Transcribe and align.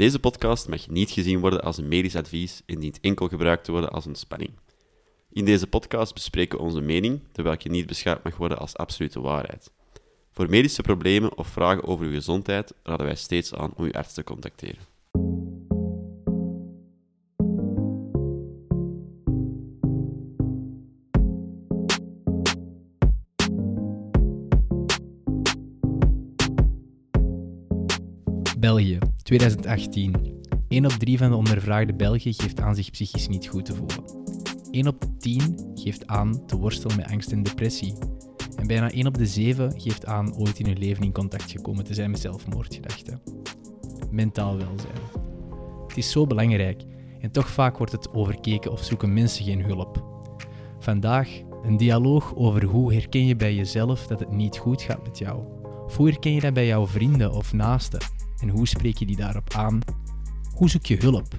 Deze 0.00 0.18
podcast 0.18 0.68
mag 0.68 0.88
niet 0.88 1.10
gezien 1.10 1.40
worden 1.40 1.62
als 1.62 1.76
een 1.76 1.88
medisch 1.88 2.16
advies 2.16 2.62
en 2.66 2.78
dient 2.78 3.00
enkel 3.00 3.28
gebruikt 3.28 3.64
te 3.64 3.72
worden 3.72 3.90
als 3.90 4.06
ontspanning. 4.06 4.50
In 5.32 5.44
deze 5.44 5.66
podcast 5.66 6.14
bespreken 6.14 6.58
we 6.58 6.64
onze 6.64 6.80
mening, 6.80 7.20
terwijl 7.32 7.56
je 7.58 7.70
niet 7.70 7.86
beschouwd 7.86 8.24
mag 8.24 8.36
worden 8.36 8.58
als 8.58 8.76
absolute 8.76 9.20
waarheid. 9.20 9.70
Voor 10.30 10.50
medische 10.50 10.82
problemen 10.82 11.36
of 11.36 11.48
vragen 11.48 11.84
over 11.84 12.06
uw 12.06 12.12
gezondheid 12.12 12.72
raden 12.82 13.06
wij 13.06 13.14
steeds 13.14 13.54
aan 13.54 13.72
om 13.76 13.84
uw 13.84 13.92
arts 13.92 14.14
te 14.14 14.24
contacteren. 14.24 14.82
2018. 29.30 30.14
1 30.68 30.84
op 30.84 30.92
3 30.92 31.18
van 31.18 31.30
de 31.30 31.36
ondervraagde 31.36 31.94
Belgen 31.94 32.34
geeft 32.34 32.60
aan 32.60 32.74
zich 32.74 32.90
psychisch 32.90 33.28
niet 33.28 33.46
goed 33.48 33.64
te 33.64 33.74
voelen. 33.74 34.04
1 34.70 34.86
op 34.86 35.04
10 35.18 35.70
geeft 35.74 36.06
aan 36.06 36.46
te 36.46 36.56
worstelen 36.56 36.96
met 36.96 37.10
angst 37.10 37.32
en 37.32 37.42
depressie. 37.42 37.94
En 38.56 38.66
bijna 38.66 38.90
1 38.90 39.06
op 39.06 39.18
de 39.18 39.26
7 39.26 39.80
geeft 39.80 40.06
aan 40.06 40.36
ooit 40.36 40.58
in 40.58 40.66
hun 40.66 40.78
leven 40.78 41.04
in 41.04 41.12
contact 41.12 41.50
gekomen 41.50 41.84
te 41.84 41.94
zijn 41.94 42.10
met 42.10 42.20
zelfmoordgedachten. 42.20 43.20
Mentaal 44.10 44.56
welzijn. 44.56 45.00
Het 45.86 45.96
is 45.96 46.10
zo 46.10 46.26
belangrijk 46.26 46.82
en 47.20 47.30
toch 47.30 47.48
vaak 47.48 47.76
wordt 47.76 47.92
het 47.92 48.12
overkeken 48.14 48.72
of 48.72 48.84
zoeken 48.84 49.12
mensen 49.12 49.44
geen 49.44 49.64
hulp. 49.64 50.04
Vandaag 50.78 51.28
een 51.62 51.76
dialoog 51.76 52.34
over 52.36 52.64
hoe 52.64 52.94
herken 52.94 53.26
je 53.26 53.36
bij 53.36 53.54
jezelf 53.54 54.06
dat 54.06 54.20
het 54.20 54.30
niet 54.30 54.58
goed 54.58 54.82
gaat 54.82 55.02
met 55.02 55.18
jou. 55.18 55.44
Of 55.84 55.96
hoe 55.96 56.08
herken 56.08 56.32
je 56.32 56.40
dat 56.40 56.54
bij 56.54 56.66
jouw 56.66 56.86
vrienden 56.86 57.32
of 57.32 57.52
naasten? 57.52 58.00
En 58.40 58.48
hoe 58.48 58.68
spreek 58.68 58.96
je 58.96 59.06
die 59.06 59.16
daarop 59.16 59.54
aan? 59.54 59.80
Hoe 60.54 60.70
zoek 60.70 60.86
je 60.86 60.96
hulp? 60.96 61.34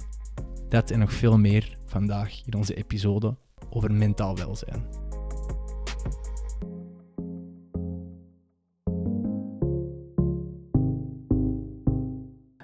Dat 0.68 0.90
en 0.90 0.98
nog 0.98 1.12
veel 1.12 1.38
meer 1.38 1.78
vandaag 1.86 2.46
in 2.46 2.54
onze 2.54 2.74
episode 2.74 3.36
over 3.70 3.92
mentaal 3.92 4.36
welzijn. 4.36 4.86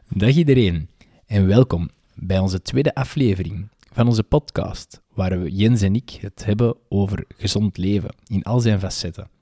Dag 0.08 0.34
iedereen 0.34 0.88
en 1.26 1.46
welkom 1.46 1.88
bij 2.14 2.38
onze 2.38 2.62
tweede 2.62 2.94
aflevering 2.94 3.68
van 3.92 4.06
onze 4.06 4.22
podcast, 4.22 5.00
waar 5.14 5.40
we 5.40 5.50
Jens 5.50 5.82
en 5.82 5.94
ik 5.94 6.10
het 6.10 6.44
hebben 6.44 6.76
over 6.88 7.24
gezond 7.28 7.76
leven 7.76 8.14
in 8.26 8.42
al 8.42 8.60
zijn 8.60 8.80
facetten. 8.80 9.37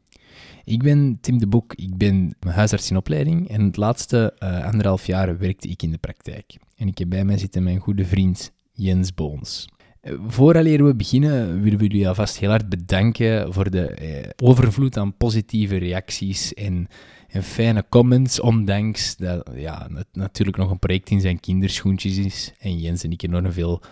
Ik 0.66 0.82
ben 0.82 1.18
Tim 1.20 1.38
de 1.38 1.46
Boek, 1.46 1.74
ik 1.74 1.96
ben 1.96 2.36
huisarts 2.48 2.90
in 2.90 2.96
opleiding 2.96 3.48
en 3.48 3.62
het 3.62 3.76
laatste 3.76 4.34
uh, 4.38 4.64
anderhalf 4.64 5.06
jaar 5.06 5.38
werkte 5.38 5.68
ik 5.68 5.82
in 5.82 5.90
de 5.90 5.98
praktijk. 5.98 6.56
En 6.76 6.88
ik 6.88 6.98
heb 6.98 7.08
bij 7.08 7.24
mij 7.24 7.38
zitten 7.38 7.62
mijn 7.62 7.78
goede 7.78 8.04
vriend 8.04 8.52
Jens 8.72 9.14
Boons. 9.14 9.68
Uh, 10.02 10.12
vooraleer 10.26 10.84
we 10.84 10.94
beginnen, 10.94 11.62
willen 11.62 11.78
we 11.78 11.86
jullie 11.86 12.08
alvast 12.08 12.38
heel 12.38 12.50
hard 12.50 12.68
bedanken 12.68 13.52
voor 13.52 13.70
de 13.70 13.86
eh, 13.86 14.30
overvloed 14.36 14.96
aan 14.96 15.16
positieve 15.16 15.76
reacties 15.76 16.54
en, 16.54 16.88
en, 17.28 17.42
fijne 17.42 17.84
comments, 17.88 18.40
ondanks 18.40 19.16
dat 19.16 19.50
ja, 19.54 19.88
het 19.94 20.08
natuurlijk 20.12 20.56
nog 20.56 20.70
een 20.70 20.78
project 20.78 21.10
in 21.10 21.20
zijn 21.20 21.40
kinderschoentjes 21.40 22.16
is 22.16 22.52
en 22.58 22.78
Jens 22.78 23.04
en 23.04 23.12
ik 23.12 23.22
enorm 23.22 23.52
veel 23.52 23.82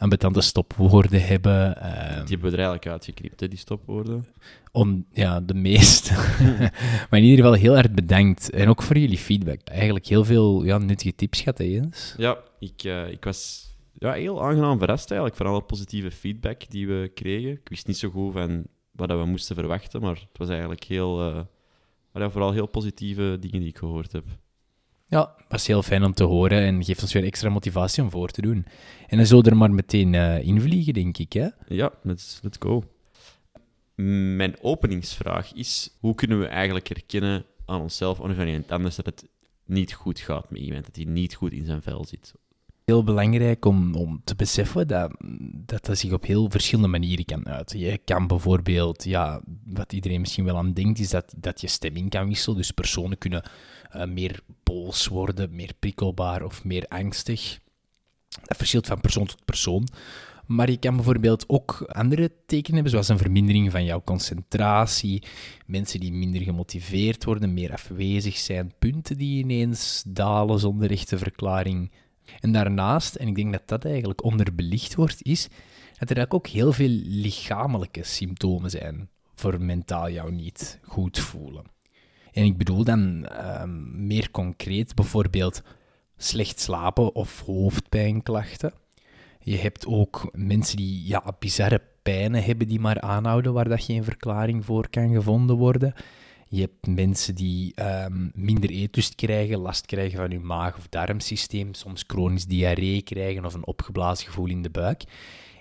ambetante 0.00 0.40
stopwoorden 0.40 1.22
hebben. 1.22 1.76
Uh, 1.78 1.84
die 1.84 2.28
hebben 2.28 2.40
we 2.40 2.46
er 2.46 2.52
eigenlijk 2.52 2.86
uitgeknipt, 2.86 3.40
hè, 3.40 3.48
die 3.48 3.58
stopwoorden. 3.58 4.26
Om, 4.72 5.06
ja, 5.12 5.40
de 5.40 5.54
meeste. 5.54 6.14
maar 7.10 7.18
in 7.20 7.24
ieder 7.24 7.44
geval 7.44 7.60
heel 7.60 7.76
erg 7.76 7.90
bedankt. 7.90 8.50
En 8.50 8.68
ook 8.68 8.82
voor 8.82 8.98
jullie 8.98 9.18
feedback. 9.18 9.60
Eigenlijk 9.64 10.06
heel 10.06 10.24
veel 10.24 10.64
ja, 10.64 10.78
nuttige 10.78 11.14
tips 11.14 11.40
gehad, 11.40 11.58
hè, 11.58 11.64
Jens? 11.64 12.14
Ja, 12.16 12.38
ik, 12.58 12.84
uh, 12.84 13.10
ik 13.10 13.24
was 13.24 13.68
ja, 13.98 14.12
heel 14.12 14.42
aangenaam 14.44 14.78
verrast 14.78 15.10
eigenlijk 15.10 15.40
van 15.40 15.50
alle 15.50 15.62
positieve 15.62 16.10
feedback 16.10 16.70
die 16.70 16.86
we 16.86 17.10
kregen. 17.14 17.50
Ik 17.50 17.68
wist 17.68 17.86
niet 17.86 17.98
zo 17.98 18.10
goed 18.10 18.32
van 18.32 18.64
wat 18.92 19.08
we 19.08 19.24
moesten 19.24 19.56
verwachten, 19.56 20.00
maar 20.00 20.14
het 20.14 20.38
was 20.38 20.48
eigenlijk 20.48 20.84
heel... 20.84 21.28
Uh, 21.28 21.40
ja, 22.12 22.30
vooral 22.30 22.52
heel 22.52 22.66
positieve 22.66 23.36
dingen 23.40 23.60
die 23.60 23.68
ik 23.68 23.78
gehoord 23.78 24.12
heb. 24.12 24.24
Ja, 25.10 25.34
was 25.48 25.66
heel 25.66 25.82
fijn 25.82 26.04
om 26.04 26.14
te 26.14 26.24
horen 26.24 26.62
en 26.62 26.84
geeft 26.84 27.02
ons 27.02 27.12
weer 27.12 27.24
extra 27.24 27.48
motivatie 27.48 28.02
om 28.02 28.10
voor 28.10 28.28
te 28.28 28.40
doen. 28.40 28.66
En 29.06 29.16
dan 29.16 29.26
zullen 29.26 29.44
we 29.44 29.50
er 29.50 29.56
maar 29.56 29.70
meteen 29.70 30.12
uh, 30.12 30.42
invliegen, 30.42 30.94
denk 30.94 31.18
ik, 31.18 31.32
hè? 31.32 31.48
Ja, 31.68 31.92
let's, 32.02 32.38
let's 32.42 32.56
go. 32.60 32.82
Mijn 34.36 34.62
openingsvraag 34.62 35.52
is, 35.54 35.96
hoe 36.00 36.14
kunnen 36.14 36.38
we 36.38 36.46
eigenlijk 36.46 36.88
herkennen 36.88 37.44
aan 37.66 37.80
onszelf 37.80 38.20
of 38.20 38.38
aan 38.38 38.46
iemand 38.46 38.70
anders 38.70 38.96
dat 38.96 39.06
het 39.06 39.28
niet 39.64 39.92
goed 39.92 40.20
gaat 40.20 40.50
met 40.50 40.60
iemand, 40.60 40.84
dat 40.84 40.96
hij 40.96 41.04
niet 41.04 41.34
goed 41.34 41.52
in 41.52 41.64
zijn 41.64 41.82
vel 41.82 42.04
zit? 42.04 42.34
Heel 42.90 43.04
belangrijk 43.04 43.64
om, 43.64 43.94
om 43.94 44.20
te 44.24 44.34
beseffen 44.34 44.88
dat, 44.88 45.10
dat 45.66 45.84
dat 45.84 45.98
zich 45.98 46.12
op 46.12 46.24
heel 46.24 46.50
verschillende 46.50 46.88
manieren 46.88 47.24
kan 47.24 47.46
uiten. 47.46 47.78
Je 47.78 47.98
kan 48.04 48.26
bijvoorbeeld, 48.26 49.04
ja, 49.04 49.40
wat 49.64 49.92
iedereen 49.92 50.20
misschien 50.20 50.44
wel 50.44 50.56
aan 50.56 50.72
denkt, 50.72 50.98
is 50.98 51.10
dat, 51.10 51.34
dat 51.36 51.60
je 51.60 51.66
stemming 51.66 52.10
kan 52.10 52.28
wisselen. 52.28 52.56
Dus 52.56 52.70
personen 52.70 53.18
kunnen 53.18 53.50
uh, 53.96 54.04
meer 54.04 54.40
boos 54.62 55.06
worden, 55.06 55.54
meer 55.54 55.72
prikkelbaar 55.78 56.42
of 56.42 56.64
meer 56.64 56.84
angstig. 56.88 57.58
Dat 58.42 58.56
verschilt 58.56 58.86
van 58.86 59.00
persoon 59.00 59.26
tot 59.26 59.44
persoon. 59.44 59.88
Maar 60.46 60.70
je 60.70 60.78
kan 60.78 60.96
bijvoorbeeld 60.96 61.44
ook 61.48 61.82
andere 61.86 62.32
tekenen 62.46 62.74
hebben, 62.74 62.92
zoals 62.92 63.08
een 63.08 63.18
vermindering 63.18 63.70
van 63.70 63.84
jouw 63.84 64.02
concentratie, 64.04 65.22
mensen 65.66 66.00
die 66.00 66.12
minder 66.12 66.42
gemotiveerd 66.42 67.24
worden, 67.24 67.54
meer 67.54 67.72
afwezig 67.72 68.36
zijn, 68.36 68.72
punten 68.78 69.16
die 69.16 69.38
ineens 69.38 70.04
dalen 70.06 70.58
zonder 70.58 70.90
echte 70.90 71.18
verklaring. 71.18 71.90
En 72.40 72.52
daarnaast, 72.52 73.14
en 73.14 73.28
ik 73.28 73.34
denk 73.34 73.52
dat 73.52 73.68
dat 73.68 73.84
eigenlijk 73.84 74.24
onderbelicht 74.24 74.94
wordt, 74.94 75.22
is 75.22 75.42
dat 75.98 76.10
er 76.10 76.16
eigenlijk 76.16 76.34
ook 76.34 76.46
heel 76.46 76.72
veel 76.72 77.00
lichamelijke 77.02 78.04
symptomen 78.04 78.70
zijn 78.70 79.08
voor 79.34 79.60
mentaal 79.60 80.10
jou 80.10 80.32
niet 80.32 80.78
goed 80.82 81.18
voelen. 81.18 81.64
En 82.32 82.44
ik 82.44 82.56
bedoel 82.56 82.84
dan 82.84 83.28
um, 83.60 84.06
meer 84.06 84.30
concreet 84.30 84.94
bijvoorbeeld 84.94 85.62
slecht 86.16 86.60
slapen 86.60 87.14
of 87.14 87.40
hoofdpijnklachten. 87.40 88.72
Je 89.40 89.56
hebt 89.56 89.86
ook 89.86 90.30
mensen 90.32 90.76
die 90.76 91.06
ja, 91.06 91.36
bizarre 91.38 91.82
pijnen 92.02 92.44
hebben 92.44 92.68
die 92.68 92.80
maar 92.80 93.00
aanhouden, 93.00 93.52
waar 93.52 93.68
dat 93.68 93.82
geen 93.82 94.04
verklaring 94.04 94.64
voor 94.64 94.90
kan 94.90 95.12
gevonden 95.12 95.56
worden. 95.56 95.94
Je 96.52 96.60
hebt 96.60 96.86
mensen 96.86 97.34
die 97.34 97.72
um, 98.04 98.30
minder 98.34 98.70
eetlust 98.70 99.14
krijgen, 99.14 99.58
last 99.58 99.86
krijgen 99.86 100.18
van 100.18 100.30
hun 100.30 100.46
maag- 100.46 100.76
of 100.76 100.88
darmsysteem, 100.88 101.74
soms 101.74 102.04
chronisch 102.06 102.46
diarree 102.46 103.02
krijgen 103.02 103.44
of 103.44 103.54
een 103.54 103.66
opgeblazen 103.66 104.26
gevoel 104.26 104.46
in 104.46 104.62
de 104.62 104.70
buik. 104.70 105.04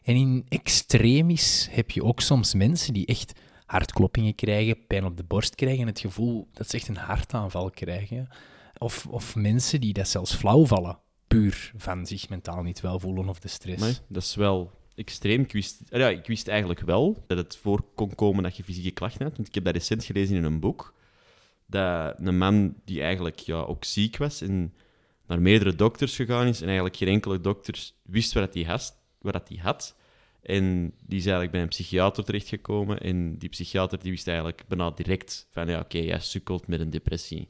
En 0.04 0.16
in 0.16 0.46
extremis 0.48 1.68
heb 1.72 1.92
je 1.92 2.04
ook 2.04 2.22
soms 2.22 2.54
mensen 2.54 2.94
die 2.94 3.06
echt 3.06 3.40
hartkloppingen 3.66 4.36
krijgen, 4.36 4.88
pijn 4.88 5.06
op 5.06 5.18
de 5.18 5.24
borst 5.24 5.56
krijgen 5.56 5.82
en 5.82 5.88
het 5.88 6.00
gevoel 6.00 6.48
dat 6.54 6.70
ze 6.70 6.76
echt 6.78 6.88
een 6.88 6.98
hartaanval 6.98 7.70
krijgen. 7.70 8.28
Of, 8.78 9.06
of 9.06 9.36
mensen 9.36 9.82
die 9.82 9.94
dat 9.94 10.08
zelfs 10.08 10.36
flauw 10.36 10.66
vallen, 10.66 11.00
puur 11.28 11.72
van 11.78 12.06
zich 12.06 12.30
mentaal 12.30 12.64
niet 12.64 12.82
wel 12.82 13.00
voelen 13.00 13.30
of 13.30 13.40
de 13.40 13.48
stress. 13.48 13.84
Nee, 13.84 13.96
dat 14.08 14.24
is 14.24 14.36
wel 14.36 14.72
extreem. 15.00 15.42
Ik 15.42 15.52
wist, 15.52 15.82
ja, 15.90 16.10
ik 16.10 16.28
wist 16.28 16.48
eigenlijk 16.48 16.80
wel 16.80 17.24
dat 17.28 17.38
het 17.38 17.58
voor 17.58 17.84
kon 17.96 18.16
komen 18.16 18.44
dat 18.44 18.58
je 18.58 18.64
fysieke 18.64 18.92
klachten 18.92 19.24
had. 19.26 19.36
Want 19.36 19.48
ik 19.48 19.54
heb 19.56 19.64
dat 19.64 19.74
recent 19.74 20.04
gelezen 20.04 20.36
in 20.36 20.44
een 20.44 20.60
boek. 20.60 20.94
Dat 21.66 22.16
een 22.20 22.38
man 22.38 22.76
die 22.86 23.02
eigenlijk 23.02 23.40
ja, 23.40 23.60
ook 23.60 23.84
ziek 23.84 24.18
was 24.18 24.42
en 24.42 24.74
naar 25.28 25.42
meerdere 25.42 25.76
dokters 25.76 26.16
gegaan 26.16 26.48
is 26.48 26.60
en 26.60 26.66
eigenlijk 26.66 26.98
geen 26.98 27.08
enkele 27.08 27.42
dokter 27.42 27.92
wist 28.04 28.34
wat 28.34 28.54
hij 28.54 28.64
had. 28.64 28.98
Wat 29.22 29.48
hij 29.48 29.58
had. 29.62 29.96
En 30.42 30.94
die 31.06 31.18
is 31.18 31.24
eigenlijk 31.24 31.52
bij 31.52 31.62
een 31.62 31.68
psychiater 31.68 32.24
terechtgekomen. 32.24 33.00
En 33.00 33.38
die 33.38 33.50
psychiater 33.50 34.00
die 34.00 34.12
wist 34.12 34.28
eigenlijk 34.28 34.64
bijna 34.68 34.90
direct 34.90 35.48
van, 35.50 35.68
ja, 35.68 35.80
oké, 35.80 35.98
jij 35.98 36.20
sukkelt 36.20 36.68
met 36.68 36.80
een 36.80 36.90
depressie. 36.90 37.50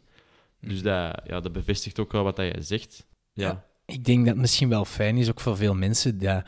Dus 0.61 0.81
dat, 0.81 1.21
ja, 1.25 1.39
dat 1.39 1.51
bevestigt 1.51 1.99
ook 1.99 2.11
wel 2.11 2.23
wat 2.23 2.37
jij 2.37 2.55
zegt. 2.59 3.07
Ja. 3.33 3.66
Ik 3.85 4.05
denk 4.05 4.19
dat 4.19 4.27
het 4.27 4.37
misschien 4.37 4.69
wel 4.69 4.85
fijn 4.85 5.17
is, 5.17 5.29
ook 5.29 5.40
voor 5.40 5.57
veel 5.57 5.75
mensen, 5.75 6.19
dat 6.19 6.43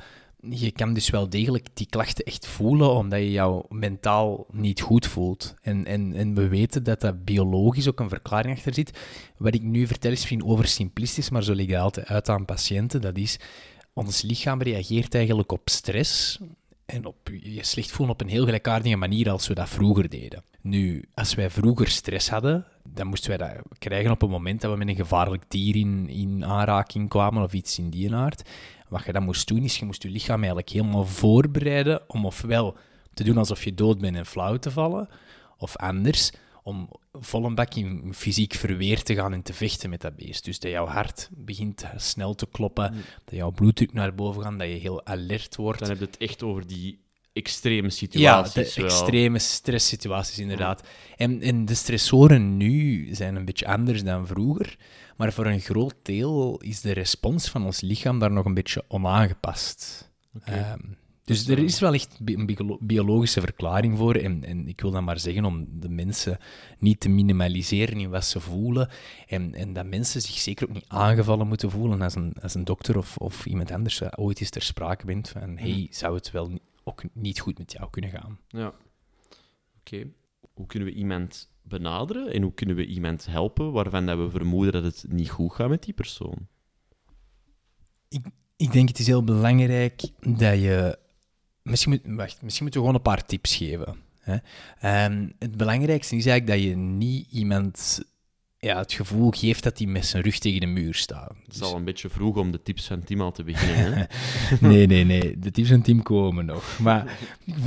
je 0.50 0.72
kan 0.72 0.94
dus 0.94 1.10
wel 1.10 1.30
degelijk 1.30 1.68
die 1.74 1.88
klachten 1.90 2.26
echt 2.26 2.48
voelen, 2.48 2.90
omdat 2.90 3.20
je 3.20 3.32
jou 3.32 3.66
mentaal 3.70 4.46
niet 4.52 4.82
goed 4.82 5.08
voelt. 5.08 5.56
En, 5.62 5.86
en, 5.86 6.14
en 6.14 6.34
we 6.34 6.48
weten 6.48 6.84
dat 6.84 7.02
dat 7.02 7.26
biologisch 7.26 7.88
ook 7.88 8.00
een 8.00 8.10
verklaring 8.10 8.56
achter 8.56 8.74
zit. 8.74 9.00
Wat 9.38 9.54
ik 9.54 9.62
nu 9.62 9.88
vertel 9.88 10.12
is 10.12 10.18
misschien 10.18 10.46
oversimplistisch, 10.46 11.30
maar 11.30 11.44
zo 11.44 11.56
leg 11.56 11.68
je 11.68 11.80
altijd 11.80 12.08
uit 12.08 12.30
aan 12.30 12.46
patiënten. 12.46 13.02
Dat 13.02 13.18
is, 13.18 13.40
ons 13.94 14.22
lichaam 14.22 14.62
reageert 14.62 15.16
eigenlijk 15.16 15.52
op 15.52 15.70
stress 15.70 16.40
en 16.92 17.06
op 17.06 17.30
je 17.42 17.66
slecht 17.66 17.92
voelen 17.92 18.16
op 18.16 18.22
een 18.22 18.28
heel 18.28 18.46
gelijkaardige 18.46 18.96
manier 18.96 19.30
als 19.30 19.48
we 19.48 19.54
dat 19.54 19.70
vroeger 19.70 20.10
deden. 20.10 20.44
Nu, 20.62 21.06
als 21.14 21.34
wij 21.34 21.50
vroeger 21.50 21.88
stress 21.88 22.30
hadden, 22.30 22.66
dan 22.84 23.08
moesten 23.08 23.30
wij 23.30 23.38
dat 23.38 23.78
krijgen 23.78 24.12
op 24.12 24.22
het 24.22 24.30
moment 24.30 24.62
dat 24.62 24.72
we 24.72 24.78
met 24.78 24.88
een 24.88 24.96
gevaarlijk 24.96 25.44
dier 25.48 25.76
in, 25.76 26.10
in 26.10 26.46
aanraking 26.46 27.10
kwamen 27.10 27.44
of 27.44 27.54
iets 27.54 27.78
in 27.78 27.90
die 27.90 28.16
aard. 28.16 28.50
Wat 28.88 29.06
je 29.06 29.12
dan 29.12 29.24
moest 29.24 29.48
doen, 29.48 29.64
is 29.64 29.78
je 29.78 29.86
moest 29.86 30.04
je 30.04 30.10
lichaam 30.10 30.38
eigenlijk 30.38 30.70
helemaal 30.70 31.06
voorbereiden 31.06 32.02
om 32.08 32.26
ofwel 32.26 32.78
te 33.14 33.24
doen 33.24 33.38
alsof 33.38 33.64
je 33.64 33.74
dood 33.74 34.00
bent 34.00 34.16
en 34.16 34.26
flauw 34.26 34.58
te 34.58 34.72
vallen, 34.72 35.10
of 35.58 35.76
anders, 35.76 36.32
om 36.64 36.90
vol 37.14 37.46
een 37.46 37.56
bak 37.56 37.74
in 37.74 38.14
fysiek 38.14 38.54
verweer 38.54 39.04
te 39.04 39.16
gaan 39.16 39.34
en 39.34 39.42
te 39.42 39.54
vechten 39.54 39.90
met 39.90 40.02
dat 40.02 40.16
beest. 40.16 40.46
Dus 40.46 40.60
dat 40.60 40.72
jouw 40.72 40.86
hart 40.88 41.30
begint 41.32 41.84
snel 41.96 42.34
te 42.36 42.48
kloppen, 42.52 42.94
dat 43.26 43.36
jouw 43.36 43.52
bloeddruk 43.52 43.94
naar 43.94 44.16
boven 44.16 44.44
gaat, 44.44 44.60
dat 44.60 44.68
je 44.68 44.74
heel 44.74 45.06
alert 45.06 45.56
wordt. 45.56 45.80
Dan 45.80 45.90
heb 45.90 46.00
je 46.00 46.06
het 46.06 46.18
echt 46.18 46.44
over 46.44 46.68
die 46.68 47.00
extreme 47.34 47.88
Ja, 47.88 47.90
situaties. 47.90 48.74
de 48.74 48.82
wel. 48.82 48.90
extreme 48.92 49.40
stresssituaties 49.40 50.40
inderdaad. 50.40 50.88
En, 51.16 51.42
en 51.42 51.66
de 51.66 51.74
stressoren 51.74 52.58
nu 52.58 53.08
zijn 53.16 53.36
een 53.36 53.46
beetje 53.46 53.68
anders 53.68 54.04
dan 54.04 54.28
vroeger, 54.28 54.78
maar 55.18 55.34
voor 55.34 55.46
een 55.46 55.60
groot 55.60 55.96
deel 56.04 56.58
is 56.60 56.82
de 56.82 56.92
respons 56.92 57.50
van 57.50 57.66
ons 57.66 57.82
lichaam 57.82 58.20
daar 58.20 58.32
nog 58.32 58.46
een 58.46 58.54
beetje 58.54 58.84
onaangepast. 58.88 60.10
Oké. 60.36 60.52
Ehm, 60.52 60.80
dus 61.24 61.48
er 61.48 61.60
is 61.60 61.80
wel 61.80 61.94
echt 61.94 62.20
een 62.26 62.46
biolo- 62.46 62.78
biologische 62.82 63.42
verklaring 63.42 63.98
voor. 63.98 64.16
En, 64.16 64.44
en 64.44 64.68
ik 64.68 64.82
wil 64.82 64.92
dan 64.92 65.04
maar 65.04 65.20
zeggen 65.20 65.46
om 65.46 65.68
de 65.80 65.90
mensen 65.90 66.38
niet 66.80 67.00
te 67.00 67.10
minimaliseren 67.10 68.00
in 68.00 68.10
wat 68.10 68.26
ze 68.26 68.40
voelen. 68.40 68.90
En, 69.28 69.54
en 69.54 69.74
dat 69.74 69.86
mensen 69.86 70.22
zich 70.22 70.36
zeker 70.36 70.68
ook 70.68 70.74
niet 70.74 70.86
aangevallen 70.88 71.48
moeten 71.48 71.72
voelen 71.72 72.02
als 72.02 72.16
een, 72.16 72.34
als 72.42 72.54
een 72.56 72.64
dokter 72.64 72.98
of, 72.98 73.18
of 73.18 73.46
iemand 73.46 73.72
anders 73.72 74.16
ooit 74.18 74.40
eens 74.40 74.50
ter 74.50 74.62
sprake 74.62 75.06
bent 75.06 75.30
van 75.30 75.58
hey, 75.58 75.88
zou 75.92 76.16
het 76.16 76.32
wel 76.32 76.60
ook 76.84 77.04
niet 77.14 77.40
goed 77.40 77.58
met 77.58 77.72
jou 77.72 77.90
kunnen 77.90 78.12
gaan? 78.12 78.40
Ja. 78.48 78.74
Oké. 79.80 80.08
Hoe 80.54 80.68
kunnen 80.68 80.88
we 80.88 80.94
iemand 80.94 81.50
benaderen 81.62 82.34
en 82.34 82.42
hoe 82.42 82.54
kunnen 82.54 82.76
we 82.76 82.86
iemand 82.86 83.26
helpen 83.26 83.72
waarvan 83.72 84.06
dat 84.06 84.18
we 84.18 84.30
vermoeden 84.30 84.74
dat 84.74 84.84
het 84.84 85.06
niet 85.12 85.30
goed 85.30 85.54
gaat 85.54 85.70
met 85.70 85.84
die 85.84 85.94
persoon? 85.94 86.48
Ik 88.56 88.72
denk 88.72 88.88
het 88.88 89.00
is 89.00 89.08
heel 89.08 89.24
belangrijk 89.24 90.02
dat 90.20 90.62
je. 90.62 91.00
Misschien, 91.64 91.92
moet, 91.92 92.16
wacht, 92.16 92.42
misschien 92.42 92.64
moeten 92.64 92.82
we 92.82 92.88
gewoon 92.88 92.96
een 92.96 93.02
paar 93.12 93.26
tips 93.26 93.56
geven. 93.56 93.96
Hè? 94.20 94.38
Ehm, 94.80 95.28
het 95.40 95.58
belangrijkste 95.58 96.16
is 96.16 96.26
eigenlijk 96.26 96.60
dat 96.60 96.70
je 96.70 96.76
niet 96.78 97.28
iemand 97.32 98.02
ja, 98.58 98.78
het 98.78 98.94
gevoel 98.94 99.32
geeft 99.32 99.64
dat 99.64 99.78
hij 99.78 99.88
met 99.88 100.06
zijn 100.06 100.24
rug 100.24 100.38
tegen 100.40 100.60
de 100.60 100.66
muur 100.66 100.94
staat. 100.94 101.30
Het 101.44 101.54
is 101.54 101.58
Dus- 101.60 101.68
al 101.68 101.76
een 101.76 101.84
beetje 101.84 102.10
vroeg 102.10 102.38
om 102.38 102.52
de 102.52 102.62
tips 102.62 102.88
van 102.88 103.04
Tim 103.04 103.22
al 103.22 103.32
te 103.32 103.44
beginnen. 103.44 103.94
Hè? 103.98 104.06
nee, 104.68 104.88
nee, 104.88 105.04
nee. 105.04 105.40
De 105.40 105.52
tips 105.52 105.70
van 105.70 105.82
team 105.82 106.04
komen 106.04 106.46
nog. 106.46 106.80
Maar 106.80 107.18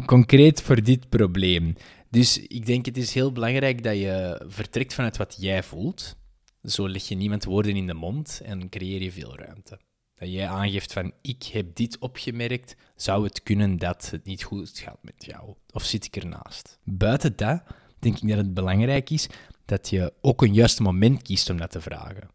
concreet 0.06 0.62
voor 0.62 0.82
dit 0.82 1.08
probleem. 1.08 1.75
Dus 2.11 2.38
ik 2.38 2.67
denk 2.67 2.87
het 2.87 2.97
is 2.97 3.14
heel 3.14 3.32
belangrijk 3.32 3.82
dat 3.82 3.97
je 3.97 4.44
vertrekt 4.47 4.94
vanuit 4.94 5.17
wat 5.17 5.37
jij 5.38 5.62
voelt. 5.62 6.17
Zo 6.62 6.88
leg 6.88 7.08
je 7.08 7.14
niemand 7.14 7.44
woorden 7.44 7.76
in 7.76 7.87
de 7.87 7.94
mond 7.94 8.40
en 8.44 8.69
creëer 8.69 9.02
je 9.02 9.12
veel 9.12 9.37
ruimte. 9.37 9.79
Dat 10.25 10.32
jij 10.32 10.49
aangeeft 10.49 10.93
van, 10.93 11.12
ik 11.21 11.43
heb 11.44 11.75
dit 11.76 11.99
opgemerkt, 11.99 12.76
zou 12.97 13.25
het 13.25 13.43
kunnen 13.43 13.79
dat 13.79 14.11
het 14.11 14.25
niet 14.25 14.43
goed 14.43 14.79
gaat 14.79 14.99
met 15.03 15.25
jou? 15.25 15.55
Of 15.73 15.85
zit 15.85 16.05
ik 16.05 16.17
ernaast? 16.17 16.79
Buiten 16.85 17.37
dat 17.37 17.62
denk 17.99 18.19
ik 18.19 18.29
dat 18.29 18.37
het 18.37 18.55
belangrijk 18.55 19.11
is 19.11 19.29
dat 19.65 19.88
je 19.88 20.12
ook 20.21 20.43
een 20.43 20.55
juiste 20.55 20.82
moment 20.82 21.23
kiest 21.23 21.50
om 21.50 21.56
dat 21.56 21.71
te 21.71 21.81
vragen. 21.81 22.29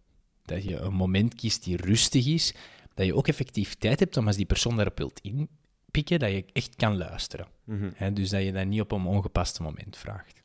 Dat 0.46 0.64
je 0.64 0.76
een 0.78 0.94
moment 0.94 1.36
kiest 1.36 1.64
die 1.64 1.78
rustig 1.78 2.26
is, 2.26 2.54
dat 2.94 3.06
je 3.06 3.16
ook 3.16 3.28
effectief 3.28 3.76
tijd 3.76 4.00
hebt 4.00 4.18
om 4.18 4.28
als 4.28 4.36
die 4.36 4.46
persoon 4.46 4.76
daarop 4.76 4.98
wilt 4.98 5.20
inpikken, 5.22 6.20
dat 6.20 6.32
je 6.32 6.46
echt 6.54 6.76
kan 6.76 6.98
luisteren. 6.98 7.48
Mhm. 7.64 8.14
Dus 8.14 8.30
dat 8.30 8.44
je 8.44 8.52
dat 8.52 8.66
niet 8.66 8.82
op 8.82 8.92
een 8.92 9.06
ongepaste 9.06 9.64
moment 9.64 9.98
vraagt. 9.98 10.42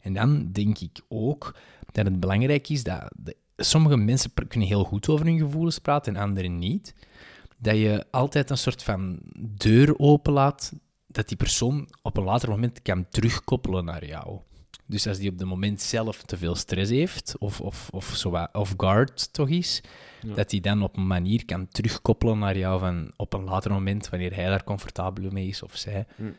En 0.00 0.12
dan 0.12 0.52
denk 0.52 0.78
ik 0.78 1.00
ook 1.08 1.56
dat 1.92 2.04
het 2.04 2.20
belangrijk 2.20 2.68
is 2.68 2.82
dat 2.82 3.12
de- 3.16 3.36
sommige 3.56 3.96
mensen 3.96 4.30
kunnen 4.48 4.68
heel 4.68 4.84
goed 4.84 5.08
over 5.08 5.26
hun 5.26 5.38
gevoelens 5.38 5.78
praten 5.78 6.16
en 6.16 6.22
anderen 6.22 6.58
niet. 6.58 6.94
Dat 7.58 7.76
je 7.76 8.04
altijd 8.10 8.50
een 8.50 8.58
soort 8.58 8.82
van 8.82 9.18
deur 9.38 9.98
openlaat 9.98 10.72
dat 11.06 11.28
die 11.28 11.36
persoon 11.36 11.88
op 12.02 12.16
een 12.16 12.24
later 12.24 12.48
moment 12.48 12.82
kan 12.82 13.08
terugkoppelen 13.08 13.84
naar 13.84 14.06
jou. 14.06 14.40
Dus 14.86 15.06
als 15.06 15.18
die 15.18 15.30
op 15.30 15.38
het 15.38 15.48
moment 15.48 15.80
zelf 15.80 16.22
te 16.22 16.36
veel 16.36 16.54
stress 16.54 16.90
heeft, 16.90 17.38
of, 17.38 17.60
of, 17.60 17.88
of 17.90 18.04
zo 18.16 18.30
wat 18.30 18.48
off-guard 18.52 19.32
toch 19.32 19.48
is, 19.48 19.80
Ja. 20.22 20.34
dat 20.34 20.50
hij 20.50 20.60
dan 20.60 20.82
op 20.82 20.96
een 20.96 21.06
manier 21.06 21.44
kan 21.44 21.68
terugkoppelen 21.68 22.38
naar 22.38 22.58
jou 22.58 22.80
van 22.80 23.12
op 23.16 23.32
een 23.32 23.44
later 23.44 23.70
moment, 23.70 24.08
wanneer 24.08 24.34
hij 24.34 24.46
daar 24.48 24.64
comfortabel 24.64 25.30
mee 25.30 25.46
is 25.46 25.62
of 25.62 25.76
zij. 25.76 26.06
Hm. 26.16 26.32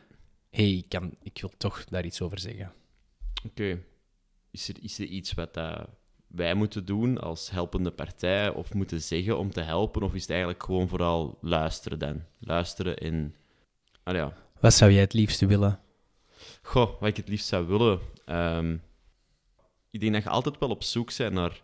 hey, 0.49 0.71
ik, 0.71 0.89
kan, 0.89 1.15
ik 1.21 1.37
wil 1.41 1.51
toch 1.57 1.83
daar 1.85 2.05
iets 2.05 2.21
over 2.21 2.39
zeggen. 2.39 2.71
Oké. 3.45 3.79
Is, 4.51 4.69
er, 4.69 4.75
is 4.81 4.99
er 4.99 5.05
iets 5.05 5.33
wat 5.33 5.53
dat 5.53 5.87
wij 6.33 6.53
moeten 6.53 6.85
doen 6.85 7.17
als 7.21 7.49
helpende 7.49 7.91
partij 7.91 8.49
of 8.49 8.73
moeten 8.73 9.01
zeggen 9.01 9.37
om 9.37 9.51
te 9.51 9.61
helpen? 9.61 10.03
Of 10.03 10.13
is 10.13 10.21
het 10.21 10.29
eigenlijk 10.29 10.63
gewoon 10.63 10.87
vooral 10.87 11.37
luisteren 11.41 11.99
dan? 11.99 12.23
Luisteren 12.39 12.97
en... 12.97 13.35
Ah 14.03 14.15
ja. 14.15 14.33
Wat 14.59 14.73
zou 14.73 14.91
jij 14.91 15.01
het 15.01 15.13
liefste 15.13 15.45
willen? 15.45 15.79
Goh, 16.61 16.99
wat 16.99 17.09
ik 17.09 17.17
het 17.17 17.27
liefst 17.27 17.47
zou 17.47 17.65
willen. 17.67 17.99
ehm, 18.25 18.77
ik 19.91 19.99
denk 19.99 20.13
dat 20.13 20.23
je 20.23 20.29
altijd 20.29 20.59
wel 20.59 20.69
op 20.69 20.83
zoek 20.83 21.17
bent 21.17 21.33
naar 21.33 21.61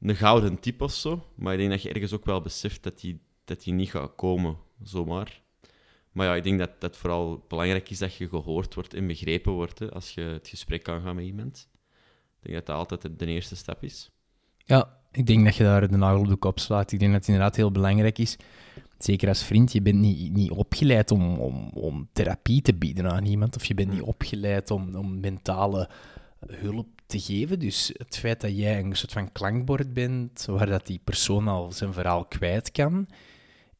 een 0.00 0.16
gouden 0.16 0.60
tip 0.60 0.80
of 0.80 0.92
zo. 0.92 1.26
Maar 1.34 1.52
ik 1.52 1.58
denk 1.58 1.70
dat 1.70 1.82
je 1.82 1.92
ergens 1.92 2.12
ook 2.12 2.24
wel 2.24 2.40
beseft 2.40 2.82
dat 2.82 3.00
die, 3.00 3.20
dat 3.44 3.62
die 3.62 3.72
niet 3.72 3.90
gaat 3.90 4.14
komen, 4.14 4.56
zomaar. 4.82 5.42
Maar 6.12 6.26
ja, 6.26 6.34
ik 6.34 6.42
denk 6.42 6.58
dat 6.58 6.80
dat 6.80 6.96
vooral 6.96 7.44
belangrijk 7.48 7.90
is 7.90 7.98
dat 7.98 8.14
je 8.14 8.28
gehoord 8.28 8.74
wordt 8.74 8.94
en 8.94 9.06
begrepen 9.06 9.52
wordt 9.52 9.78
hè, 9.78 9.90
als 9.90 10.14
je 10.14 10.20
het 10.20 10.48
gesprek 10.48 10.82
kan 10.82 11.02
gaan 11.02 11.14
met 11.14 11.24
iemand. 11.24 11.68
Ik 12.46 12.52
denk 12.52 12.66
dat 12.66 12.66
dat 12.66 12.76
altijd 12.76 13.02
de- 13.02 13.24
de 13.24 13.32
eerste 13.32 13.56
stap 13.56 13.82
is. 13.82 14.10
Ja, 14.56 14.98
ik 15.12 15.26
denk 15.26 15.44
dat 15.44 15.56
je 15.56 15.62
daar 15.62 15.88
de 15.88 15.96
nagel 15.96 16.20
op 16.20 16.28
de 16.28 16.36
kop 16.36 16.58
slaat. 16.58 16.92
Ik 16.92 16.98
denk 16.98 17.10
dat 17.12 17.20
het 17.20 17.28
inderdaad 17.28 17.56
heel 17.56 17.70
belangrijk 17.70 18.18
is. 18.18 18.36
Zeker 18.98 19.28
als 19.28 19.42
vriend, 19.44 19.72
je 19.72 19.82
bent 19.82 19.98
niet, 19.98 20.32
niet 20.32 20.50
opgeleid 20.50 21.10
om, 21.10 21.38
om, 21.38 21.68
om 21.74 22.08
therapie 22.12 22.62
te 22.62 22.74
bieden 22.74 23.12
aan 23.12 23.24
iemand. 23.26 23.56
Of 23.56 23.64
je 23.64 23.74
bent 23.74 23.90
niet 23.90 24.00
opgeleid 24.02 24.70
om, 24.70 24.94
om 24.94 25.20
mentale 25.20 25.88
hulp 26.46 26.86
te 27.06 27.20
geven. 27.20 27.58
Dus 27.58 27.90
het 27.96 28.16
feit 28.18 28.40
dat 28.40 28.56
jij 28.56 28.78
een 28.78 28.96
soort 28.96 29.12
van 29.12 29.32
klankbord 29.32 29.92
bent, 29.92 30.44
waar 30.50 30.66
dat 30.66 30.86
die 30.86 31.00
persoon 31.04 31.48
al 31.48 31.72
zijn 31.72 31.92
verhaal 31.92 32.24
kwijt 32.24 32.72
kan, 32.72 33.06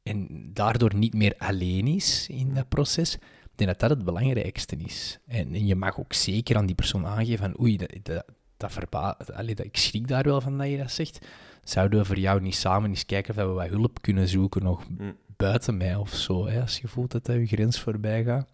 en 0.02 0.50
daardoor 0.52 0.94
niet 0.94 1.14
meer 1.14 1.34
alleen 1.38 1.86
is 1.86 2.28
in 2.28 2.54
dat 2.54 2.68
proces, 2.68 3.14
ik 3.14 3.52
denk 3.54 3.70
dat 3.70 3.80
dat 3.80 3.90
het 3.90 4.04
belangrijkste 4.04 4.76
is. 4.76 5.18
En, 5.26 5.54
en 5.54 5.66
je 5.66 5.74
mag 5.74 5.98
ook 5.98 6.12
zeker 6.12 6.56
aan 6.56 6.66
die 6.66 6.74
persoon 6.74 7.06
aangeven 7.06 7.38
van 7.50 7.60
oei, 7.60 7.76
dat, 7.76 7.92
dat, 8.02 8.24
dat 8.56 8.72
verba 8.72 9.18
allee, 9.34 9.54
dat, 9.54 9.66
ik 9.66 9.76
schrik 9.76 10.08
daar 10.08 10.24
wel 10.24 10.40
van 10.40 10.58
dat 10.58 10.68
je 10.68 10.76
dat 10.76 10.90
zegt. 10.90 11.26
Zouden 11.64 11.98
we 11.98 12.04
voor 12.04 12.18
jou 12.18 12.40
niet 12.40 12.54
samen 12.54 12.90
eens 12.90 13.06
kijken 13.06 13.30
of 13.36 13.40
we 13.40 13.52
wat 13.52 13.68
hulp 13.68 14.02
kunnen 14.02 14.28
zoeken 14.28 14.62
nog 14.62 14.88
Mm. 14.88 15.16
buiten 15.36 15.76
mij 15.76 15.96
of 15.96 16.14
zo, 16.14 16.46
hè, 16.46 16.60
als 16.60 16.78
je 16.78 16.88
voelt 16.88 17.10
dat 17.10 17.24
dat 17.24 17.36
je 17.36 17.46
grens 17.46 17.80
voorbij 17.80 18.24
gaat? 18.24 18.50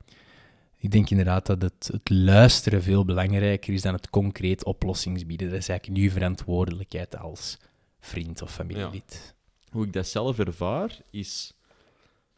Ik 0.78 0.90
denk 0.90 1.10
inderdaad 1.10 1.46
dat 1.46 1.62
het, 1.62 1.88
het 1.92 2.10
luisteren 2.10 2.82
veel 2.82 3.04
belangrijker 3.04 3.74
is 3.74 3.82
dan 3.82 3.94
het 3.94 4.10
concreet 4.10 4.64
oplossingsbieden. 4.64 5.50
Dat 5.50 5.58
is 5.58 5.68
eigenlijk 5.68 6.00
nu 6.00 6.10
verantwoordelijkheid 6.10 7.18
als 7.18 7.58
vriend 8.00 8.42
of 8.42 8.52
familielid. 8.52 9.34
Hoe 9.70 9.86
ik 9.86 9.92
dat 9.92 10.06
zelf 10.06 10.38
ervaar, 10.38 10.98
is... 11.10 11.54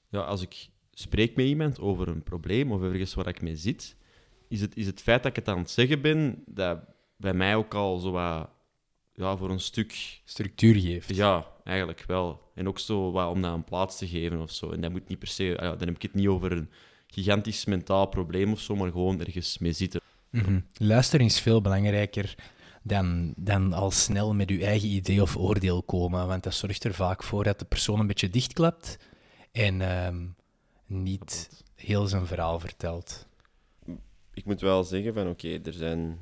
Ja, 0.09 0.21
als 0.21 0.43
ik 0.43 0.69
spreek 0.93 1.37
met 1.37 1.47
iemand 1.47 1.81
over 1.81 2.09
een 2.09 2.23
probleem 2.23 2.73
of 2.73 2.83
ergens 2.83 3.15
waar 3.15 3.29
ik 3.29 3.43
mee 3.43 3.57
zit, 3.57 3.97
is 4.49 4.61
het, 4.61 4.77
is 4.77 4.87
het 4.87 5.01
feit 5.01 5.23
dat 5.23 5.31
ik 5.31 5.37
het 5.37 5.49
aan 5.49 5.59
het 5.59 5.71
zeggen 5.71 6.01
ben, 6.01 6.43
dat 6.47 6.79
bij 7.25 7.35
mij 7.35 7.57
ook 7.57 7.75
al 7.75 7.99
zo 7.99 8.11
wat... 8.11 8.49
Ja, 9.15 9.37
voor 9.37 9.51
een 9.51 9.61
stuk... 9.61 10.21
Structuur 10.25 10.75
geeft. 10.75 11.17
Ja, 11.17 11.47
eigenlijk 11.65 12.05
wel. 12.07 12.41
En 12.55 12.69
ook 12.69 12.79
zo 12.79 13.11
wat 13.11 13.31
om 13.31 13.43
dat 13.43 13.55
een 13.55 13.65
plaats 13.65 13.99
te 13.99 14.09
geven 14.09 14.41
of 14.41 14.51
zo. 14.51 14.71
En 14.71 14.81
dat 14.81 14.91
moet 14.91 15.09
niet 15.09 15.19
per 15.19 15.29
se... 15.29 15.57
ah 15.57 15.65
Ja, 15.65 15.77
dan 15.77 15.87
heb 15.87 15.97
ik 15.97 16.03
het 16.03 16.15
niet 16.15 16.27
over 16.27 16.53
een 16.53 16.71
gigantisch 17.07 17.65
mentaal 17.65 18.07
probleem 18.07 18.53
of 18.53 18.61
zo, 18.61 18.77
maar 18.77 18.91
gewoon 18.91 19.21
ergens 19.21 19.59
mee 19.59 19.73
zitten. 19.73 20.01
Mhm. 20.31 20.61
Luisteren 20.75 21.27
is 21.27 21.41
veel 21.41 21.61
belangrijker 21.61 22.35
dan, 22.83 23.33
dan 23.37 23.73
al 23.73 23.91
snel 23.91 24.35
met 24.35 24.51
uw 24.51 24.61
eigen 24.61 24.89
idee 24.89 25.23
of 25.23 25.37
oordeel 25.37 25.83
komen. 25.83 26.27
Want 26.27 26.43
dat 26.43 26.55
zorgt 26.55 26.85
er 26.85 26.95
vaak 26.95 27.23
voor 27.23 27.45
dat 27.45 27.59
de 27.59 27.65
persoon 27.65 28.01
een 28.01 28.07
beetje 28.07 28.29
dichtklapt 28.29 28.99
en 29.53 29.81
ehm, 29.81 30.27
niet 30.87 31.51
heel 31.75 32.07
zijn 32.07 32.27
verhaal 32.27 32.61
vertelt. 32.61 33.27
ik 34.35 34.45
moet 34.45 34.61
wel 34.61 34.85
zeggen 34.85 35.15
van 35.15 35.29
oké, 35.29 35.59
er 35.65 35.73
zijn 35.73 36.21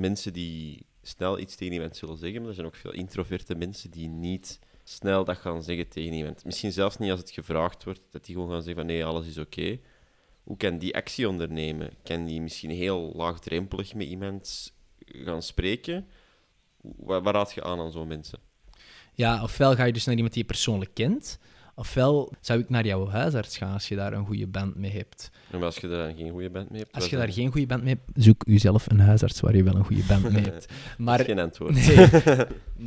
mensen 0.00 0.32
die 0.32 0.86
snel 1.02 1.38
iets 1.38 1.56
tegen 1.56 1.72
iemand 1.74 1.96
zullen 1.96 2.16
zeggen, 2.16 2.40
maar 2.40 2.48
er 2.48 2.54
zijn 2.54 2.66
ook 2.66 2.76
veel 2.76 2.92
introverte 2.92 3.54
mensen 3.54 3.90
die 3.90 4.08
niet 4.08 4.58
snel 4.84 5.24
dat 5.24 5.36
gaan 5.36 5.62
zeggen 5.62 5.88
tegen 5.88 6.12
iemand. 6.12 6.44
Misschien 6.44 6.72
zelfs 6.72 6.98
niet 6.98 7.10
als 7.10 7.20
het 7.20 7.30
gevraagd 7.30 7.84
wordt, 7.84 8.00
dat 8.10 8.24
die 8.24 8.34
gewoon 8.34 8.50
gaan 8.50 8.62
zeggen 8.62 8.76
van 8.76 8.86
nee, 8.86 9.04
alles 9.04 9.26
is 9.26 9.38
oké. 9.38 9.78
Hoe 10.42 10.56
kan 10.56 10.78
die 10.78 10.96
actie 10.96 11.28
ondernemen? 11.28 11.90
Kan 12.02 12.24
die 12.24 12.40
misschien 12.40 12.70
heel 12.70 13.12
laagdrempelig 13.14 13.94
met 13.94 14.06
iemand 14.06 14.72
gaan 15.06 15.42
spreken? 15.42 16.06
Waar, 16.80 17.22
waar 17.22 17.34
raad 17.34 17.52
je 17.52 17.62
aan 17.62 17.80
aan 17.80 17.92
zo'n 17.92 18.08
mensen? 18.08 18.38
Ja, 19.14 19.42
ofwel 19.42 19.74
ga 19.74 19.84
je 19.84 19.92
dus 19.92 20.04
naar 20.04 20.14
iemand 20.14 20.32
die 20.32 20.42
je 20.42 20.48
persoonlijk 20.48 20.94
kent, 20.94 21.38
ofwel 21.74 22.32
zou 22.40 22.60
ik 22.60 22.68
naar 22.70 22.86
jouw 22.86 23.08
huisarts 23.08 23.56
gaan 23.56 23.72
als 23.72 23.88
je 23.88 23.96
daar 23.96 24.12
een 24.12 24.26
goede 24.26 24.46
band 24.46 24.74
mee 24.76 24.90
hebt. 24.90 25.30
En 25.50 25.62
als 25.62 25.76
je 25.76 25.88
daar 25.88 26.14
geen 26.14 26.30
goede 26.30 26.50
band 26.50 26.70
mee 26.70 26.80
hebt, 26.80 26.94
Als 26.94 27.04
je 27.04 27.10
dan? 27.10 27.20
daar 27.24 27.32
geen 27.34 27.50
goede 27.50 27.66
band 27.66 27.82
mee 27.82 27.94
hebt, 27.94 28.24
zoek 28.24 28.42
u 28.46 28.58
zelf 28.58 28.90
een 28.90 29.00
huisarts 29.00 29.40
waar 29.40 29.56
je 29.56 29.62
wel 29.62 29.74
een 29.74 29.84
goede 29.84 30.04
band 30.08 30.32
mee 30.32 30.42
hebt. 30.42 30.68
Dat 30.68 30.98
Maar 30.98 31.20
is 31.20 31.26
geen 31.26 31.38
antwoord. 31.38 31.74
Nee, 31.74 32.06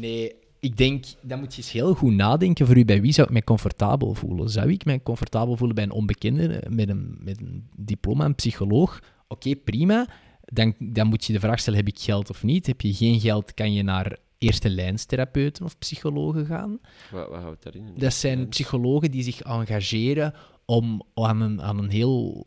nee, 0.10 0.36
ik 0.60 0.78
denk, 0.78 1.06
dan 1.22 1.40
moet 1.40 1.56
je 1.56 1.62
eens 1.62 1.72
heel 1.72 1.94
goed 1.94 2.14
nadenken 2.14 2.66
voor 2.66 2.78
u, 2.78 2.86
bij 2.86 3.02
wie 3.02 3.12
zou 3.12 3.28
ik 3.28 3.34
mij 3.34 3.44
comfortabel 3.44 4.14
voelen? 4.14 4.50
Zou 4.50 4.72
ik 4.72 4.86
mij 4.86 5.02
comfortabel 5.04 5.56
voelen 5.58 5.76
bij 5.76 5.84
een 5.84 5.92
onbekende 5.92 6.64
met 6.70 6.90
een, 6.90 7.18
met 7.20 7.42
een 7.42 7.68
diploma, 7.78 8.26
een 8.26 8.36
psycholoog? 8.36 9.00
Oké, 9.28 9.56
prima. 9.56 10.08
dan, 10.42 10.74
dan 10.80 11.08
moet 11.08 11.26
je 11.26 11.34
de 11.34 11.40
vraag 11.40 11.60
stellen, 11.60 11.80
heb 11.80 11.88
ik 11.88 12.00
geld 12.00 12.30
of 12.30 12.44
niet? 12.44 12.68
Heb 12.68 12.82
je 12.82 12.94
geen 12.94 13.20
geld, 13.20 13.54
kan 13.54 13.74
je 13.74 13.84
naar 13.84 14.18
eerste 14.44 14.70
lijnstherapeuten 14.70 15.66
of 15.66 15.78
psychologen 15.78 16.46
gaan. 16.46 16.80
Wat, 17.12 17.30
wat 17.30 17.42
houdt 17.42 17.64
daarin? 17.64 17.92
Dat 17.98 18.14
zijn 18.14 18.48
psychologen 18.48 19.12
die 19.12 19.24
zich 19.24 19.42
engageren 19.42 20.34
om 20.66 21.04
aan 21.14 21.42
een, 21.42 21.62
aan 21.62 21.78
een 21.78 21.90
heel 21.90 22.46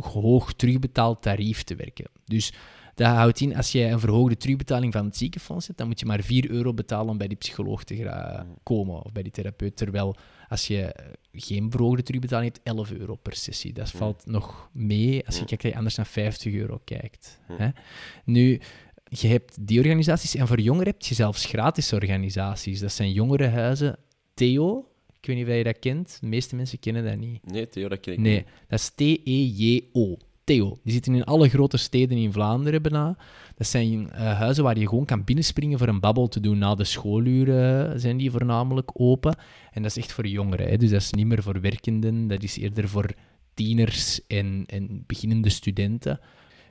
hoog 0.00 0.52
terugbetaald 0.52 1.22
tarief 1.22 1.62
te 1.62 1.74
werken. 1.74 2.06
Dus 2.24 2.52
dat 2.94 3.06
houdt 3.06 3.40
in, 3.40 3.56
als 3.56 3.72
jij 3.72 3.92
een 3.92 4.00
verhoogde 4.00 4.36
terugbetaling 4.36 4.92
van 4.92 5.04
het 5.04 5.16
ziekenfonds 5.16 5.66
hebt, 5.66 5.78
dan 5.78 5.86
moet 5.88 6.00
je 6.00 6.06
maar 6.06 6.22
4 6.22 6.50
euro 6.50 6.74
betalen 6.74 7.10
om 7.10 7.18
bij 7.18 7.28
die 7.28 7.36
psycholoog 7.36 7.84
te 7.84 7.96
gra- 7.96 8.46
komen 8.62 9.02
of 9.04 9.12
bij 9.12 9.22
die 9.22 9.32
therapeut. 9.32 9.76
Terwijl 9.76 10.16
als 10.48 10.66
je 10.66 10.82
eh, 10.82 11.06
geen 11.32 11.70
verhoogde 11.70 12.02
terugbetaling 12.02 12.52
hebt, 12.54 12.66
11 12.66 12.90
euro 12.92 13.14
per 13.14 13.34
sessie. 13.36 13.72
Dat 13.72 13.90
valt 13.90 14.26
nog 14.26 14.68
mee 14.72 15.26
als 15.26 15.34
je 15.34 15.40
Ja. 15.40 15.46
kijkt 15.46 15.62
dat 15.62 15.70
je 15.72 15.76
anders 15.78 15.96
naar 15.96 16.06
50 16.06 16.54
euro 16.54 16.80
kijkt. 16.84 17.40
Hè? 17.52 17.68
Nu, 18.24 18.60
je 19.08 19.28
hebt 19.28 19.66
die 19.66 19.78
organisaties 19.78 20.34
en 20.34 20.46
voor 20.46 20.60
jongeren 20.60 20.86
heb 20.92 21.02
je 21.02 21.14
zelfs 21.14 21.44
gratis 21.44 21.92
organisaties. 21.92 22.80
Dat 22.80 22.92
zijn 22.92 23.12
jongerenhuizen. 23.12 23.96
Theo, 24.34 24.88
ik 25.20 25.26
weet 25.26 25.36
niet 25.36 25.46
of 25.46 25.54
je 25.54 25.64
dat 25.64 25.78
kent. 25.78 26.18
De 26.20 26.26
meeste 26.26 26.56
mensen 26.56 26.78
kennen 26.78 27.04
dat 27.04 27.16
niet. 27.16 27.50
Nee, 27.52 27.68
Theo, 27.68 27.88
dat 27.88 28.00
ken 28.00 28.12
ik 28.12 28.18
Nee, 28.18 28.36
niet. 28.36 28.46
dat 28.68 28.78
is 28.78 28.88
T-E-J-O. 28.94 30.16
Theo. 30.44 30.78
Die 30.82 30.92
zitten 30.92 31.14
in 31.14 31.24
alle 31.24 31.48
grote 31.48 31.76
steden 31.76 32.18
in 32.18 32.32
Vlaanderen 32.32 32.82
bijna. 32.82 33.16
Dat 33.54 33.66
zijn 33.66 34.10
eh, 34.10 34.38
huizen 34.38 34.64
waar 34.64 34.78
je 34.78 34.88
gewoon 34.88 35.04
kan 35.04 35.24
binnenspringen 35.24 35.78
voor 35.78 35.88
een 35.88 36.00
babbel 36.00 36.28
te 36.28 36.40
doen. 36.40 36.58
Na 36.58 36.74
de 36.74 36.84
schooluren 36.84 38.00
zijn 38.00 38.16
die 38.16 38.30
voornamelijk 38.30 38.90
open. 38.94 39.36
En 39.72 39.82
dat 39.82 39.90
is 39.90 40.02
echt 40.02 40.12
voor 40.12 40.26
jongeren. 40.26 40.68
Hè. 40.68 40.76
Dus 40.76 40.90
dat 40.90 41.00
is 41.00 41.10
niet 41.10 41.26
meer 41.26 41.42
voor 41.42 41.60
werkenden. 41.60 42.26
Dat 42.26 42.42
is 42.42 42.56
eerder 42.56 42.88
voor 42.88 43.10
tieners 43.54 44.26
en, 44.26 44.64
en 44.66 45.04
beginnende 45.06 45.48
studenten. 45.48 46.20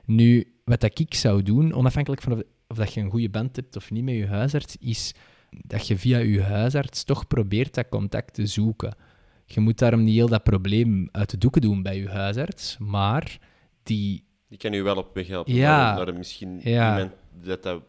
Nu, 0.08 0.52
wat 0.64 0.80
dat 0.80 0.98
ik 0.98 1.14
zou 1.14 1.42
doen, 1.42 1.72
onafhankelijk 1.72 2.22
van 2.22 2.32
of, 2.32 2.42
of 2.68 2.76
dat 2.76 2.92
je 2.94 3.00
een 3.00 3.10
goede 3.10 3.28
band 3.28 3.56
hebt 3.56 3.76
of 3.76 3.90
niet 3.90 4.04
met 4.04 4.14
je 4.14 4.26
huisarts, 4.26 4.76
is 4.80 5.14
dat 5.50 5.86
je 5.86 5.98
via 5.98 6.18
je 6.18 6.42
huisarts 6.42 7.04
toch 7.04 7.26
probeert 7.26 7.74
dat 7.74 7.88
contact 7.88 8.34
te 8.34 8.46
zoeken. 8.46 8.96
Je 9.44 9.60
moet 9.60 9.78
daarom 9.78 10.04
niet 10.04 10.14
heel 10.14 10.28
dat 10.28 10.42
probleem 10.42 11.08
uit 11.12 11.30
de 11.30 11.38
doeken 11.38 11.60
doen 11.60 11.82
bij 11.82 11.96
je 11.96 12.08
huisarts, 12.08 12.76
maar 12.78 13.38
die... 13.82 14.24
Die 14.48 14.58
kan 14.58 14.72
u 14.72 14.82
wel 14.82 14.96
op 14.96 15.14
weg 15.14 15.26
helpen. 15.26 15.54
Ja. 15.54 15.94
Naar, 15.94 16.06
naar 16.06 16.14
misschien 16.14 16.60
Ja. 16.62 16.96
iemand 16.96 17.14
dat, 17.42 17.62
dat, 17.62 17.82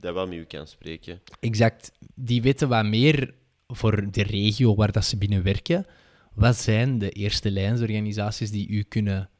dat 0.00 0.14
wel 0.14 0.26
met 0.26 0.38
u 0.38 0.44
kan 0.44 0.66
spreken. 0.66 1.20
Exact, 1.40 1.92
die 2.14 2.42
weten 2.42 2.68
wat 2.68 2.84
meer 2.84 3.34
voor 3.66 4.10
de 4.10 4.22
regio 4.22 4.74
waar 4.74 4.92
dat 4.92 5.04
ze 5.04 5.16
binnen 5.18 5.42
werken. 5.42 5.86
Wat 6.34 6.56
zijn 6.56 6.98
de 6.98 7.10
eerste 7.10 7.50
lijnsorganisaties 7.50 8.50
die 8.50 8.68
u 8.68 8.82
kunnen 8.82 9.30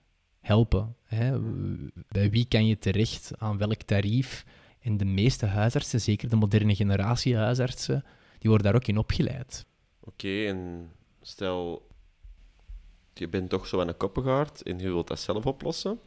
helpen? 0.43 0.97
Hè? 1.05 1.41
Bij 2.09 2.31
wie 2.31 2.47
kan 2.49 2.67
je 2.67 2.79
terecht, 2.79 3.33
aan 3.39 3.59
welk 3.59 3.83
tarief? 3.83 4.45
En 4.81 4.97
de 4.97 5.05
meeste 5.05 5.47
huisartsen, 5.47 6.01
zeker 6.01 6.29
de 6.29 6.37
moderne 6.37 6.75
generatie 6.75 7.37
huisartsen, 7.37 8.05
die 8.39 8.51
worden 8.51 8.67
daar 8.67 8.81
ook 8.81 8.87
in 8.87 8.99
opgeleid. 8.99 9.67
Oké, 10.01 10.45
en 10.47 10.91
stel, 11.21 11.87
je 13.15 13.29
bent 13.29 13.51
toch 13.51 13.67
zo 13.67 13.81
aan 13.81 13.89
een 13.89 13.97
koppengaard 13.97 14.63
en 14.63 14.79
je 14.79 14.85
wilt 14.85 15.09
dat 15.09 15.21
zelf 15.21 15.47
oplossen. 15.47 15.99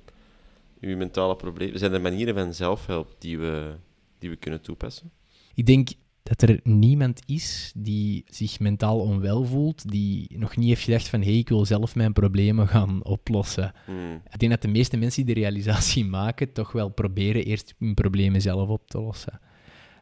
Je 0.80 0.96
mentale 0.96 1.36
problemen. 1.36 1.80
Zijn 1.80 1.94
er 1.94 2.02
manieren 2.02 2.36
van 2.36 2.54
zelfhelp 2.54 3.16
die 3.20 3.40
we, 3.40 3.76
die 4.20 4.30
we 4.30 4.36
kunnen 4.36 4.62
toepassen? 4.62 5.12
Ik 5.54 5.66
denk 5.66 5.90
dat 6.30 6.42
er 6.42 6.60
niemand 6.64 7.22
is 7.26 7.72
die 7.76 8.24
zich 8.28 8.60
mentaal 8.60 9.00
onwel 9.00 9.46
voelt, 9.46 9.92
die 9.92 10.38
nog 10.38 10.56
niet 10.56 10.68
heeft 10.68 10.84
gedacht 10.84 11.08
van 11.08 11.20
hé, 11.20 11.30
hey, 11.30 11.38
ik 11.38 11.50
wil 11.50 11.66
zelf 11.66 11.96
mijn 11.96 12.14
problemen 12.14 12.68
gaan 12.68 13.04
oplossen. 13.04 13.74
Hmm. 13.86 14.22
Ik 14.32 14.40
denk 14.40 14.52
dat 14.52 14.62
de 14.62 14.68
meeste 14.68 14.98
mensen 14.98 15.26
die 15.26 15.34
de 15.36 15.42
realisatie 15.42 16.06
maken, 16.20 16.52
toch 16.52 16.72
wel 16.72 16.90
proberen 16.90 17.46
eerst 17.46 17.76
hun 17.80 17.94
problemen 17.94 18.42
zelf 18.42 18.70
op 18.70 18.90
te 18.90 19.02
lossen. 19.02 19.40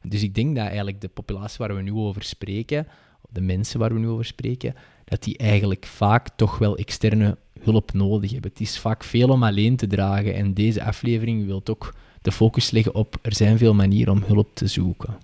Dus 0.01 0.23
ik 0.23 0.35
denk 0.35 0.55
dat 0.55 0.65
eigenlijk 0.65 1.01
de 1.01 1.07
populatie 1.07 1.57
waar 1.57 1.75
we 1.75 1.81
nu 1.81 1.91
over 1.91 2.23
spreken, 2.23 2.87
de 3.29 3.41
mensen 3.41 3.79
waar 3.79 3.93
we 3.93 3.99
nu 3.99 4.07
over 4.07 4.25
spreken, 4.25 4.75
dat 5.05 5.23
die 5.23 5.37
eigenlijk 5.37 5.85
vaak 5.85 6.29
toch 6.35 6.57
wel 6.57 6.77
externe 6.77 7.37
hulp 7.59 7.93
nodig 7.93 8.31
hebben. 8.31 8.49
Het 8.49 8.61
is 8.61 8.79
vaak 8.79 9.03
veel 9.03 9.29
om 9.29 9.43
alleen 9.43 9.75
te 9.75 9.87
dragen 9.87 10.33
en 10.33 10.53
deze 10.53 10.83
aflevering 10.83 11.45
wil 11.45 11.61
ook 11.69 11.93
de 12.21 12.31
focus 12.31 12.71
leggen 12.71 12.95
op 12.95 13.15
er 13.21 13.35
zijn 13.35 13.57
veel 13.57 13.73
manieren 13.73 14.13
om 14.13 14.23
hulp 14.25 14.49
te 14.53 14.67
zoeken. 14.67 15.17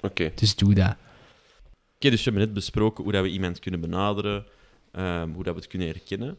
Oké, 0.00 0.32
Dus 0.34 0.56
doe 0.56 0.74
dat. 0.74 0.96
Oké, 1.94 2.10
dus 2.10 2.24
we 2.24 2.30
hebben 2.30 2.42
net 2.42 2.54
besproken 2.54 3.04
hoe 3.04 3.12
dat 3.12 3.22
we 3.22 3.28
iemand 3.28 3.58
kunnen 3.58 3.80
benaderen, 3.80 4.46
ehm, 4.92 5.32
hoe 5.32 5.42
dat 5.42 5.54
we 5.54 5.60
het 5.60 5.68
kunnen 5.68 5.88
herkennen. 5.88 6.38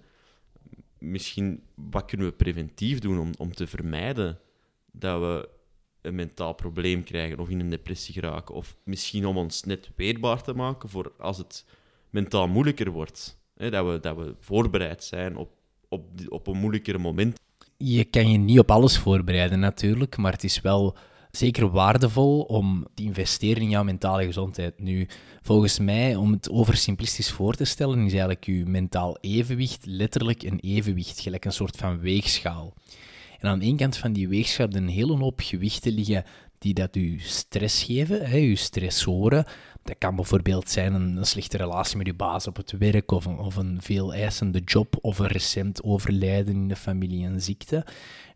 Misschien, 0.98 1.64
wat 1.76 2.06
kunnen 2.06 2.28
we 2.28 2.34
preventief 2.34 3.00
doen 3.00 3.20
om, 3.20 3.32
om 3.38 3.54
te 3.54 3.68
vermijden 3.68 4.40
dat 4.92 5.20
we 5.20 5.50
een 6.02 6.16
mentaal 6.16 6.54
probleem 6.54 7.04
krijgen 7.04 7.40
of 7.40 7.50
in 7.50 7.60
een 7.60 7.70
depressie 7.70 8.14
geraken? 8.14 8.56
Of 8.56 8.76
misschien 8.84 9.26
om 9.26 9.38
ons 9.38 9.64
net 9.64 9.90
weerbaar 9.96 10.44
te 10.44 10.54
maken 10.54 10.90
voor 10.90 11.12
als 11.18 11.38
het 11.38 11.66
mentaal 12.10 12.48
moeilijker 12.48 12.92
wordt. 12.92 13.40
Hè, 13.58 13.70
dat, 13.70 13.86
we, 13.86 14.00
dat 14.00 14.16
we 14.16 14.36
voorbereid 14.40 15.04
zijn 15.04 15.38
op, 15.38 15.52
op, 15.88 16.06
op 16.28 16.48
een 16.48 16.58
moeilijker 16.58 17.02
moment. 17.02 17.40
Je 17.78 18.04
kan 18.04 18.32
je 18.32 18.38
niet 18.38 18.60
op 18.60 18.72
alles 18.72 18.98
voorbereiden 18.98 19.60
natuurlijk, 19.60 20.18
maar 20.18 20.32
het 20.32 20.44
is 20.44 20.62
wel 20.62 20.98
zeker 21.32 21.70
waardevol 21.70 22.42
om 22.42 22.88
te 22.94 23.04
investeren 23.04 23.62
in 23.62 23.70
jouw 23.70 23.84
mentale 23.84 24.26
gezondheid. 24.26 24.80
Nu, 24.80 25.08
volgens 25.42 25.80
mij, 25.80 26.16
om 26.16 26.32
het 26.32 26.50
oversimplistisch 26.50 27.32
voor 27.32 27.54
te 27.54 27.66
stellen, 27.66 27.98
is 27.98 28.12
eigenlijk 28.12 28.46
je 28.46 28.66
mentaal 28.66 29.18
evenwicht 29.22 29.86
letterlijk 29.86 30.44
een 30.44 30.60
evenwicht, 30.60 31.20
gelijk 31.20 31.46
een 31.46 31.54
soort 31.54 31.78
van 31.78 32.00
weegschaal. 32.00 32.74
En 33.40 33.50
aan 33.50 33.62
één 33.62 33.78
kant 33.78 33.98
van 33.98 34.14
die 34.14 34.28
weegschaal 34.28 34.68
een 34.72 34.88
hele 34.88 35.18
hoop 35.18 35.40
gewichten 35.44 35.92
liggen 35.92 36.26
die 36.62 36.74
dat 36.74 36.96
u 36.96 37.20
stress 37.20 37.84
geven, 37.84 38.30
hè, 38.30 38.38
uw 38.38 38.56
stressoren. 38.56 39.46
Dat 39.84 39.96
kan 39.98 40.16
bijvoorbeeld 40.16 40.70
zijn 40.70 40.94
een, 40.94 41.18
een 41.18 41.26
slechte 41.26 41.58
relatie 41.58 41.98
met 41.98 42.08
uw 42.08 42.16
baas 42.16 42.48
op 42.48 42.56
het 42.56 42.72
werk, 42.72 43.12
of 43.12 43.26
een, 43.26 43.38
of 43.38 43.56
een 43.56 43.78
veel 43.82 44.14
eisende 44.14 44.60
job, 44.60 44.98
of 45.02 45.20
een 45.20 45.28
recent 45.28 45.84
overlijden 45.84 46.54
in 46.54 46.68
de 46.68 46.76
familie 46.76 47.26
en 47.26 47.42
ziekte. 47.42 47.86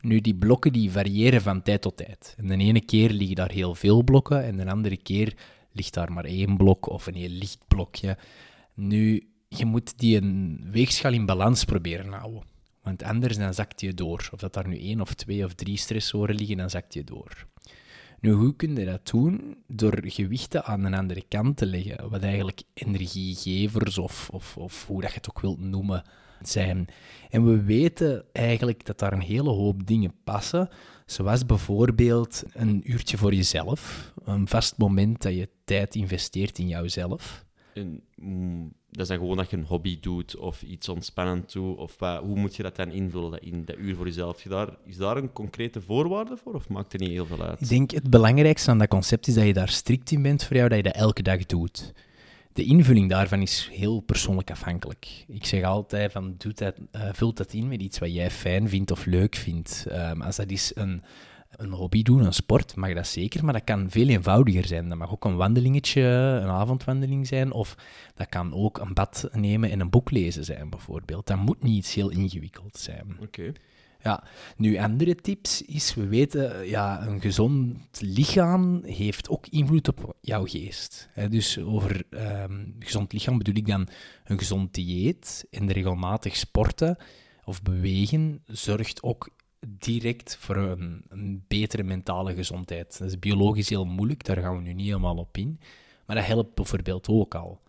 Nu, 0.05 0.21
die 0.21 0.35
blokken 0.35 0.73
die 0.73 0.91
variëren 0.91 1.41
van 1.41 1.61
tijd 1.61 1.81
tot 1.81 1.97
tijd. 1.97 2.33
En 2.37 2.47
de 2.47 2.57
ene 2.57 2.81
keer 2.81 3.09
liggen 3.09 3.35
daar 3.35 3.51
heel 3.51 3.75
veel 3.75 4.03
blokken, 4.03 4.43
en 4.43 4.57
de 4.57 4.69
andere 4.69 4.97
keer 4.97 5.33
ligt 5.71 5.93
daar 5.93 6.11
maar 6.11 6.25
één 6.25 6.57
blok 6.57 6.89
of 6.89 7.07
een 7.07 7.15
heel 7.15 7.29
licht 7.29 7.59
blokje. 7.67 8.17
Nu, 8.73 9.27
je 9.47 9.65
moet 9.65 9.99
die 9.99 10.17
een 10.17 10.67
weegschaal 10.71 11.13
in 11.13 11.25
balans 11.25 11.63
proberen 11.63 12.11
houden. 12.11 12.43
Want 12.81 13.03
anders 13.03 13.37
dan 13.37 13.53
zakt 13.53 13.81
je 13.81 13.93
door. 13.93 14.29
Of 14.31 14.39
dat 14.39 14.53
daar 14.53 14.67
nu 14.67 14.79
één 14.79 15.01
of 15.01 15.13
twee 15.13 15.45
of 15.45 15.53
drie 15.53 15.77
stressoren 15.77 16.35
liggen, 16.35 16.57
dan 16.57 16.69
zakt 16.69 16.93
je 16.93 17.03
door. 17.03 17.47
Nu, 18.19 18.31
hoe 18.31 18.55
kun 18.55 18.75
je 18.75 18.85
dat 18.85 19.09
doen? 19.09 19.57
Door 19.67 20.01
gewichten 20.03 20.65
aan 20.65 20.83
een 20.83 20.93
andere 20.93 21.23
kant 21.27 21.57
te 21.57 21.65
leggen, 21.65 22.09
wat 22.09 22.21
eigenlijk 22.21 22.61
energiegevers 22.73 23.97
of, 23.97 24.29
of, 24.29 24.57
of 24.57 24.87
hoe 24.87 25.01
dat 25.01 25.09
je 25.09 25.17
het 25.17 25.29
ook 25.29 25.39
wilt 25.39 25.59
noemen 25.59 26.03
zijn. 26.41 26.87
En 27.29 27.45
we 27.45 27.63
weten 27.63 28.25
eigenlijk 28.31 28.85
dat 28.85 28.99
daar 28.99 29.13
een 29.13 29.21
hele 29.21 29.49
hoop 29.49 29.87
dingen 29.87 30.13
passen, 30.23 30.69
zoals 31.05 31.45
bijvoorbeeld 31.45 32.43
een 32.53 32.91
uurtje 32.91 33.17
voor 33.17 33.33
jezelf, 33.33 34.13
een 34.23 34.47
vast 34.47 34.77
moment 34.77 35.21
dat 35.21 35.33
je 35.33 35.49
tijd 35.65 35.95
investeert 35.95 36.57
in 36.59 36.67
jouzelf. 36.67 37.45
En, 37.73 38.01
mm, 38.15 38.73
dat 38.95 39.01
is 39.01 39.07
dan 39.07 39.17
gewoon 39.17 39.37
dat 39.37 39.49
je 39.49 39.57
een 39.57 39.65
hobby 39.65 39.99
doet 39.99 40.35
of 40.35 40.61
iets 40.61 40.89
ontspannend 40.89 41.51
doet. 41.51 41.77
Of 41.77 41.99
hoe 41.99 42.35
moet 42.35 42.55
je 42.55 42.63
dat 42.63 42.75
dan 42.75 42.91
invullen, 42.91 43.31
dat, 43.31 43.39
in, 43.39 43.65
dat 43.65 43.77
uur 43.77 43.95
voor 43.95 44.05
jezelf? 44.05 44.43
Je 44.43 44.49
daar, 44.49 44.69
is 44.85 44.97
daar 44.97 45.17
een 45.17 45.33
concrete 45.33 45.81
voorwaarde 45.81 46.37
voor 46.37 46.53
of 46.53 46.69
maakt 46.69 46.93
er 46.93 46.99
niet 46.99 47.09
heel 47.09 47.25
veel 47.25 47.41
uit? 47.41 47.61
Ik 47.61 47.69
denk 47.69 47.91
het 47.91 48.09
belangrijkste 48.09 48.71
aan 48.71 48.77
dat 48.77 48.87
concept 48.87 49.27
is 49.27 49.33
dat 49.33 49.45
je 49.45 49.53
daar 49.53 49.69
strikt 49.69 50.11
in 50.11 50.21
bent 50.21 50.43
voor 50.43 50.55
jou, 50.55 50.69
dat 50.69 50.77
je 50.77 50.83
dat 50.83 50.95
elke 50.95 51.21
dag 51.21 51.45
doet. 51.45 51.93
De 52.55 52.63
invulling 52.63 53.09
daarvan 53.09 53.41
is 53.41 53.69
heel 53.71 53.99
persoonlijk 53.99 54.51
afhankelijk. 54.51 55.25
Ik 55.27 55.45
zeg 55.45 55.63
altijd 55.63 56.11
van, 56.11 56.35
doe 56.37 56.53
dat, 56.53 56.75
eh, 56.91 57.09
vul 57.13 57.33
dat 57.33 57.53
in 57.53 57.67
met 57.67 57.81
iets 57.81 57.99
wat 57.99 58.13
jij 58.13 58.31
fijn 58.31 58.69
vindt 58.69 58.91
of 58.91 59.05
leuk 59.05 59.35
vindt. 59.35 59.85
Ehm, 59.89 60.21
als 60.21 60.35
dat 60.35 60.49
is 60.49 60.71
een, 60.75 61.03
een 61.51 61.71
hobby 61.71 62.01
doen, 62.01 62.25
een 62.25 62.33
sport, 62.33 62.75
mag 62.75 62.93
dat 62.93 63.07
zeker, 63.07 63.43
maar 63.43 63.53
dat 63.53 63.63
kan 63.63 63.89
veel 63.89 64.07
eenvoudiger 64.07 64.65
zijn. 64.65 64.89
Dat 64.89 64.97
mag 64.97 65.11
ook 65.11 65.25
een 65.25 65.35
wandelingetje, 65.35 66.01
een 66.41 66.49
avondwandeling 66.49 67.27
zijn, 67.27 67.51
of 67.51 67.75
dat 68.13 68.29
kan 68.29 68.53
ook 68.53 68.77
een 68.77 68.93
bad 68.93 69.29
nemen 69.31 69.71
en 69.71 69.79
een 69.79 69.89
boek 69.89 70.11
lezen 70.11 70.43
zijn, 70.43 70.69
bijvoorbeeld. 70.69 71.27
Dat 71.27 71.37
moet 71.37 71.63
niet 71.63 71.77
iets 71.77 71.93
heel 71.93 72.09
ingewikkeld 72.09 72.77
zijn. 72.77 73.17
Oké. 73.21 73.51
Ja, 74.05 74.23
nu 74.57 74.77
andere 74.77 75.15
tips 75.15 75.61
is, 75.61 75.93
we 75.93 76.07
weten, 76.07 76.67
ja, 76.67 77.07
een 77.07 77.21
gezond 77.21 78.01
lichaam 78.01 78.83
heeft 78.83 79.29
ook 79.29 79.47
invloed 79.47 79.87
op 79.87 80.15
jouw 80.21 80.45
geest. 80.45 81.09
Dus 81.29 81.59
over 81.59 82.03
ehm, 82.09 82.63
gezond 82.79 83.13
lichaam 83.13 83.37
bedoel 83.37 83.55
ik 83.55 83.67
dan 83.67 83.87
een 84.23 84.37
gezond 84.37 84.73
dieet 84.73 85.45
en 85.51 85.71
regelmatig 85.71 86.35
sporten 86.35 86.97
of 87.43 87.61
bewegen 87.61 88.41
zorgt 88.45 89.03
ook 89.03 89.29
direct 89.67 90.37
voor 90.39 90.55
een, 90.55 91.05
een 91.09 91.43
betere 91.47 91.83
mentale 91.83 92.33
gezondheid. 92.33 92.97
Dat 92.97 93.07
is 93.07 93.19
biologisch 93.19 93.69
heel 93.69 93.85
moeilijk, 93.85 94.23
daar 94.23 94.37
gaan 94.37 94.55
we 94.55 94.61
nu 94.61 94.73
niet 94.73 94.87
helemaal 94.87 95.17
op 95.17 95.37
in, 95.37 95.59
maar 96.05 96.15
dat 96.15 96.25
helpt 96.25 96.55
bijvoorbeeld 96.55 97.07
ook 97.07 97.35
al. 97.35 97.61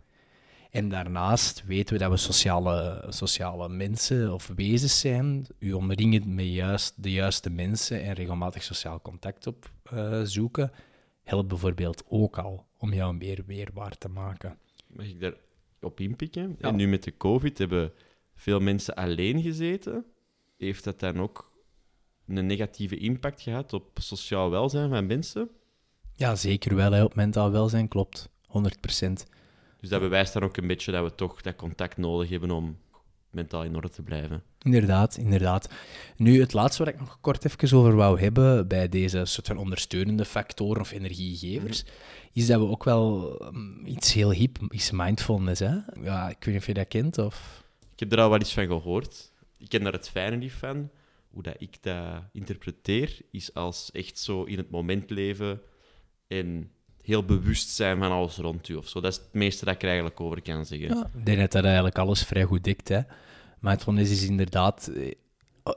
En 0.76 0.88
daarnaast 0.88 1.64
weten 1.66 1.94
we 1.94 2.00
dat 2.00 2.10
we 2.10 2.16
sociale, 2.16 3.06
sociale 3.08 3.68
mensen 3.68 4.32
of 4.32 4.52
wezens 4.56 5.00
zijn. 5.00 5.46
U 5.58 5.72
omringen 5.72 6.34
met 6.34 6.46
juist, 6.46 7.02
de 7.02 7.12
juiste 7.12 7.50
mensen 7.50 8.02
en 8.02 8.12
regelmatig 8.12 8.62
sociaal 8.62 9.00
contact 9.00 9.46
op 9.46 9.70
uh, 9.92 10.20
zoeken, 10.22 10.72
helpt 11.22 11.48
bijvoorbeeld 11.48 12.02
ook 12.08 12.38
al 12.38 12.66
om 12.78 12.92
jou 12.92 13.14
meer 13.14 13.42
weerbaar 13.46 13.98
te 13.98 14.08
maken. 14.08 14.58
Mag 14.86 15.06
ik 15.06 15.20
daar 15.20 15.34
op 15.80 16.00
inpikken? 16.00 16.56
En 16.60 16.76
nu 16.76 16.88
met 16.88 17.02
de 17.02 17.16
COVID 17.16 17.58
hebben 17.58 17.92
veel 18.34 18.60
mensen 18.60 18.94
alleen 18.94 19.42
gezeten. 19.42 20.04
Heeft 20.56 20.84
dat 20.84 21.00
dan 21.00 21.20
ook 21.20 21.52
een 22.26 22.46
negatieve 22.46 22.96
impact 22.96 23.42
gehad 23.42 23.72
op 23.72 23.90
sociaal 23.94 24.50
welzijn 24.50 24.88
van 24.88 25.06
mensen? 25.06 25.50
Ja, 26.14 26.34
zeker 26.34 26.74
wel. 26.74 26.92
Hè. 26.92 27.04
Op 27.04 27.14
mentaal 27.14 27.50
welzijn 27.50 27.88
klopt. 27.88 28.30
100 28.46 28.80
Dus 29.86 29.94
dat 29.94 30.04
bewijst 30.04 30.32
dan 30.32 30.42
ook 30.42 30.56
een 30.56 30.66
beetje 30.66 30.92
dat 30.92 31.04
we 31.04 31.14
toch 31.14 31.40
dat 31.42 31.56
contact 31.56 31.96
nodig 31.96 32.28
hebben 32.28 32.50
om 32.50 32.78
mentaal 33.30 33.64
in 33.64 33.76
orde 33.76 33.88
te 33.88 34.02
blijven. 34.02 34.42
Inderdaad, 34.62 35.16
inderdaad. 35.16 35.68
Nu, 36.16 36.40
het 36.40 36.52
laatste 36.52 36.84
waar 36.84 36.92
ik 36.92 37.00
nog 37.00 37.20
kort 37.20 37.44
even 37.44 37.78
over 37.78 37.94
wou 37.94 38.20
hebben 38.20 38.68
bij 38.68 38.88
deze 38.88 39.24
soort 39.24 39.46
van 39.46 39.56
ondersteunende 39.56 40.24
factoren 40.24 40.80
of 40.80 40.92
energiegevers, 40.92 41.84
is 42.32 42.46
dat 42.46 42.60
we 42.60 42.66
ook 42.66 42.84
wel 42.84 43.36
um, 43.46 43.86
iets 43.86 44.12
heel 44.12 44.32
hip 44.32 44.58
is 44.68 44.90
mindfulness. 44.90 45.60
Hè? 45.60 45.76
Ja, 46.02 46.28
ik 46.28 46.36
weet 46.44 46.46
niet 46.46 46.56
of 46.56 46.66
je 46.66 46.74
dat 46.74 46.88
kent 46.88 47.18
of... 47.18 47.64
Ik 47.92 48.00
heb 48.00 48.12
er 48.12 48.20
al 48.20 48.30
wel 48.30 48.40
iets 48.40 48.54
van 48.54 48.66
gehoord. 48.66 49.32
Ik 49.58 49.68
ken 49.68 49.82
daar 49.82 49.92
het 49.92 50.08
fijne 50.08 50.36
niet 50.36 50.52
van. 50.52 50.90
Hoe 51.30 51.42
dat 51.42 51.56
ik 51.58 51.82
dat 51.82 52.22
interpreteer, 52.32 53.18
is 53.30 53.54
als 53.54 53.90
echt 53.92 54.18
zo 54.18 54.42
in 54.42 54.56
het 54.56 54.70
moment 54.70 55.10
leven 55.10 55.60
en 56.26 56.70
heel 57.06 57.24
bewust 57.24 57.68
zijn 57.68 57.98
van 57.98 58.10
alles 58.10 58.36
rond 58.36 58.68
u 58.68 58.74
of 58.74 58.88
zo. 58.88 59.00
Dat 59.00 59.12
is 59.12 59.18
het 59.18 59.32
meeste 59.32 59.64
dat 59.64 59.74
ik 59.74 59.80
er 59.80 59.86
eigenlijk 59.86 60.20
over 60.20 60.42
kan 60.42 60.66
zeggen. 60.66 60.88
Ja, 60.88 61.10
ik 61.14 61.26
denk 61.26 61.38
dat 61.38 61.52
dat 61.52 61.64
eigenlijk 61.64 61.98
alles 61.98 62.22
vrij 62.22 62.44
goed 62.44 62.64
dikt. 62.64 62.88
Hè? 62.88 63.00
Mindfulness 63.60 64.10
is 64.10 64.24
inderdaad 64.24 64.90
eh, 64.94 65.12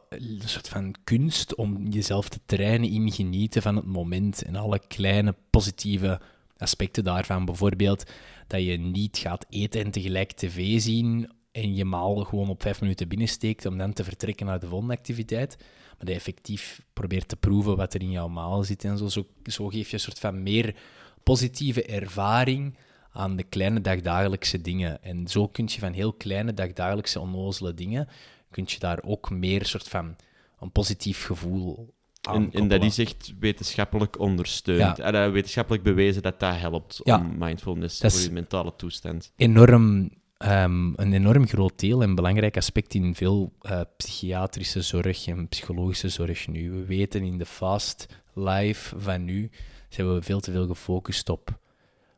een 0.09 0.41
soort 0.45 0.69
van 0.69 0.95
kunst 1.03 1.55
om 1.55 1.87
jezelf 1.87 2.29
te 2.29 2.39
trainen 2.45 2.89
in 2.89 3.11
genieten 3.11 3.61
van 3.61 3.75
het 3.75 3.85
moment 3.85 4.43
en 4.43 4.55
alle 4.55 4.79
kleine 4.87 5.35
positieve 5.49 6.21
aspecten 6.57 7.03
daarvan. 7.03 7.45
Bijvoorbeeld 7.45 8.03
dat 8.47 8.63
je 8.63 8.77
niet 8.77 9.17
gaat 9.17 9.45
eten 9.49 9.83
en 9.83 9.91
tegelijk 9.91 10.31
tv 10.31 10.79
zien 10.79 11.31
en 11.51 11.75
je 11.75 11.85
maal 11.85 12.15
gewoon 12.15 12.49
op 12.49 12.61
vijf 12.61 12.81
minuten 12.81 13.07
binnensteekt 13.07 13.65
om 13.65 13.77
dan 13.77 13.93
te 13.93 14.03
vertrekken 14.03 14.45
naar 14.45 14.59
de 14.59 14.67
volgende 14.67 14.93
activiteit. 14.93 15.55
Maar 15.57 15.97
dat 15.97 16.07
je 16.07 16.13
effectief 16.13 16.81
probeert 16.93 17.27
te 17.27 17.35
proeven 17.35 17.77
wat 17.77 17.93
er 17.93 18.01
in 18.01 18.11
jouw 18.11 18.27
maal 18.27 18.63
zit 18.63 18.83
en 18.83 18.97
zo. 18.97 19.07
Zo, 19.07 19.27
zo 19.43 19.67
geef 19.67 19.87
je 19.87 19.93
een 19.93 19.99
soort 19.99 20.19
van 20.19 20.43
meer 20.43 20.75
positieve 21.23 21.83
ervaring 21.83 22.77
aan 23.11 23.35
de 23.35 23.43
kleine 23.43 23.81
dagdagelijkse 23.81 24.61
dingen. 24.61 25.03
En 25.03 25.27
zo 25.27 25.47
kun 25.47 25.67
je 25.71 25.79
van 25.79 25.93
heel 25.93 26.13
kleine 26.13 26.53
dagdagelijkse 26.53 27.19
onnozele 27.19 27.73
dingen, 27.73 28.07
kun 28.51 28.63
je 28.67 28.79
daar 28.79 28.99
ook 29.03 29.29
meer 29.29 29.65
soort 29.65 29.87
van 29.87 30.15
een 30.59 30.71
positief 30.71 31.25
gevoel 31.25 31.93
en, 32.21 32.51
en, 32.51 32.67
dat 32.67 32.83
is 32.83 32.97
echt 32.97 33.33
wetenschappelijk 33.39 34.19
ondersteund. 34.19 34.97
Ja. 34.97 35.13
En, 35.13 35.31
wetenschappelijk 35.31 35.83
bewezen 35.83 36.21
dat 36.21 36.39
dat 36.39 36.55
helpt 36.55 37.03
om 37.03 37.37
mindfulness 37.37 37.99
voor 37.99 38.21
je 38.21 38.31
mentale 38.31 38.73
toestand. 38.75 39.31
Enorm, 39.35 40.09
um, 40.37 40.93
een 40.95 41.13
enorm 41.13 41.47
groot 41.47 41.79
deel 41.79 42.01
en 42.01 42.15
belangrijk 42.15 42.57
aspect 42.57 42.93
in 42.93 43.15
veel 43.15 43.53
uh, 43.61 43.81
psychiatrische 43.97 44.81
zorg 44.81 45.27
en 45.27 45.47
psychologische 45.47 46.09
zorg 46.09 46.47
nu. 46.47 46.71
We 46.71 46.85
weten 46.85 47.23
in 47.23 47.37
de 47.37 47.45
fast 47.45 48.05
life 48.33 48.99
van 48.99 49.25
nu 49.25 49.49
zijn 49.89 50.13
we 50.13 50.21
veel 50.21 50.39
te 50.39 50.51
veel 50.51 50.67
gefocust 50.67 51.29
op 51.29 51.59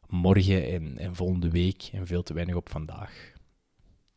morgen 0.08 0.68
en, 0.68 0.98
en 0.98 1.16
volgende 1.16 1.50
week 1.50 1.90
en 1.94 2.08
veel 2.08 2.24
te 2.24 2.34
weinig 2.34 2.56
op 2.56 2.70
vandaag. 2.70 3.32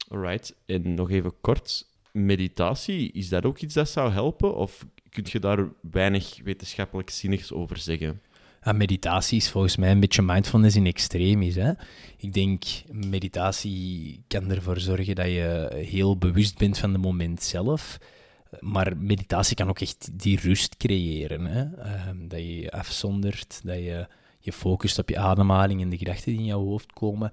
Alright, 0.08 0.54
en 0.66 0.94
nog 0.94 1.10
even 1.10 1.40
kort. 1.40 1.86
Meditatie, 2.12 3.12
is 3.12 3.28
dat 3.28 3.44
ook 3.44 3.58
iets 3.58 3.74
dat 3.74 3.88
zou 3.88 4.12
helpen? 4.12 4.56
Of 4.56 4.86
kun 5.08 5.24
je 5.26 5.38
daar 5.38 5.68
weinig 5.90 6.40
wetenschappelijk 6.44 7.10
zinnigs 7.10 7.52
over 7.52 7.76
zeggen? 7.76 8.20
Ja, 8.62 8.72
meditatie 8.72 9.36
is 9.36 9.50
volgens 9.50 9.76
mij 9.76 9.90
een 9.90 10.00
beetje 10.00 10.22
mindfulness 10.22 10.76
in 10.76 10.86
extremis. 10.86 11.54
Hè? 11.54 11.72
Ik 12.16 12.32
denk, 12.32 12.64
meditatie 12.92 14.22
kan 14.28 14.50
ervoor 14.50 14.80
zorgen 14.80 15.14
dat 15.14 15.26
je 15.26 15.70
heel 15.74 16.18
bewust 16.18 16.58
bent 16.58 16.78
van 16.78 16.92
het 16.92 17.02
moment 17.02 17.42
zelf. 17.42 17.98
Maar 18.60 18.96
meditatie 18.96 19.56
kan 19.56 19.68
ook 19.68 19.80
echt 19.80 20.18
die 20.18 20.40
rust 20.40 20.76
creëren. 20.76 21.44
Hè? 21.46 21.76
Ehm, 21.76 22.28
dat 22.28 22.38
je 22.38 22.56
je 22.56 22.70
afzondert, 22.70 23.60
dat 23.64 23.76
je 23.76 24.06
je 24.38 24.52
focust 24.52 24.98
op 24.98 25.08
je 25.08 25.18
ademhaling 25.18 25.80
en 25.80 25.90
de 25.90 25.98
gedachten 25.98 26.30
die 26.30 26.40
in 26.40 26.46
jouw 26.46 26.64
hoofd 26.64 26.92
komen. 26.92 27.32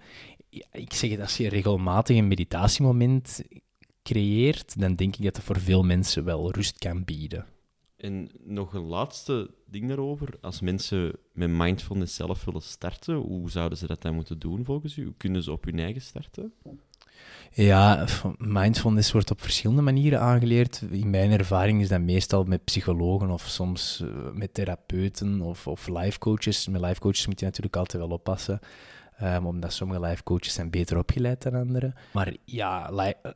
ik 0.72 0.94
zeg 0.94 1.10
het, 1.10 1.20
als 1.20 1.38
je 1.38 1.50
regelmatig 1.50 2.18
een 2.18 2.28
meditatiemoment 2.28 3.42
creëert, 4.04 4.80
dan 4.80 4.96
denk 4.96 5.16
ik 5.16 5.24
dat 5.24 5.36
dat 5.36 5.44
voor 5.44 5.60
veel 5.60 5.84
mensen 5.84 6.24
wel 6.24 6.52
rust 6.52 6.78
kan 6.78 7.04
bieden. 7.04 7.46
En 7.98 8.30
nog 8.44 8.74
een 8.74 8.86
laatste 8.86 9.50
ding 9.66 9.88
daarover. 9.88 10.38
Als 10.42 10.62
mensen 10.62 11.16
met 11.34 11.50
mindfulness 11.50 12.16
zelf 12.16 12.46
willen 12.46 12.62
starten, 12.62 13.16
hoe 13.16 13.50
zouden 13.50 13.78
ze 13.78 13.88
dat 13.88 14.02
dan 14.02 14.16
moeten 14.16 14.40
doen 14.40 14.66
volgens 14.66 14.98
u? 14.98 15.14
Kunnen 15.18 15.44
ze 15.44 15.52
op 15.52 15.64
hun 15.64 15.80
eigen 15.80 16.02
starten? 16.02 16.54
Ja, 17.54 18.06
mindfulness 18.38 19.12
wordt 19.12 19.32
op 19.32 19.42
verschillende 19.42 19.82
manieren 19.82 20.20
aangeleerd. 20.20 20.82
In 20.92 21.10
mijn 21.10 21.32
ervaring 21.32 21.82
is 21.82 21.88
dat 21.88 22.02
meestal 22.02 22.44
met 22.44 22.64
psychologen 22.64 23.30
of 23.30 23.42
soms 23.42 24.02
eh, 24.04 24.32
met 24.34 24.54
therapeuten 24.54 25.42
of, 25.42 25.68
of 25.68 25.88
life 25.88 26.20
coaches. 26.20 26.68
Met 26.68 26.82
life 26.82 27.00
coaches 27.00 27.28
moet 27.28 27.40
je 27.40 27.46
natuurlijk 27.46 27.76
altijd 27.76 28.04
wel 28.04 28.12
oppassen. 28.12 28.60
Um, 29.24 29.46
omdat 29.46 29.74
sommige 29.74 30.00
life 30.00 30.24
coaches 30.24 30.54
zijn 30.54 30.70
beter 30.70 30.98
opgeleid 30.98 31.42
dan 31.42 31.54
anderen. 31.54 31.94
Maar 32.14 32.34
ja, 32.46 32.92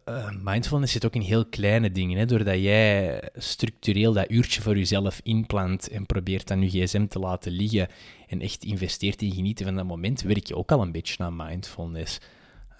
uh, 0.10 0.30
mindfulness 0.44 0.94
zit 0.94 1.06
ook 1.06 1.16
in 1.16 1.22
heel 1.22 1.46
kleine 1.46 1.92
dingen. 1.92 2.18
Hè? 2.18 2.26
Doordat 2.26 2.60
jij 2.60 3.22
structureel 3.36 4.14
dat 4.14 4.32
uurtje 4.32 4.62
voor 4.62 4.78
jezelf 4.78 5.20
inplant 5.24 5.90
en 5.90 6.06
probeert 6.06 6.48
dan 6.48 6.62
je 6.62 6.70
gsm 6.70 7.08
te 7.08 7.20
laten 7.20 7.52
liggen 7.52 7.88
en 8.28 8.42
echt 8.42 8.64
investeert 8.64 9.22
in 9.22 9.32
genieten 9.32 9.66
van 9.66 9.76
dat 9.76 9.86
moment, 9.86 10.22
werk 10.22 10.48
je 10.48 10.56
ook 10.56 10.72
al 10.72 10.82
een 10.82 10.92
beetje 10.92 11.24
aan 11.24 11.36
mindfulness. 11.36 12.20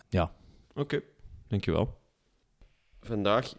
Ja. 0.10 0.32
Oké. 0.76 1.02
Dankjewel. 1.56 1.98
Vandaag 3.02 3.54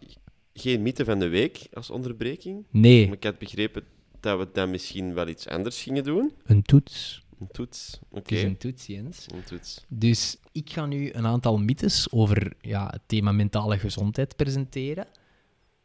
geen 0.53 0.81
mythe 0.81 1.05
van 1.05 1.19
de 1.19 1.27
week 1.27 1.67
als 1.73 1.89
onderbreking. 1.89 2.65
Nee. 2.71 3.05
Maar 3.07 3.15
ik 3.15 3.23
had 3.23 3.37
begrepen 3.37 3.83
dat 4.19 4.39
we 4.39 4.49
dan 4.53 4.69
misschien 4.69 5.13
wel 5.13 5.27
iets 5.27 5.47
anders 5.47 5.83
gingen 5.83 6.03
doen. 6.03 6.33
Een 6.43 6.61
toets. 6.61 7.25
Een 7.39 7.47
toets, 7.47 7.99
oké. 8.09 8.33
Okay. 8.33 8.43
een 8.43 8.57
toets, 8.57 8.85
Jens. 8.85 9.25
Een 9.33 9.43
toets. 9.43 9.85
Dus 9.87 10.37
ik 10.51 10.69
ga 10.69 10.85
nu 10.85 11.11
een 11.13 11.25
aantal 11.25 11.57
mythes 11.57 12.11
over 12.11 12.53
ja, 12.61 12.87
het 12.87 13.01
thema 13.05 13.31
mentale 13.31 13.79
gezondheid 13.79 14.35
presenteren. 14.35 15.07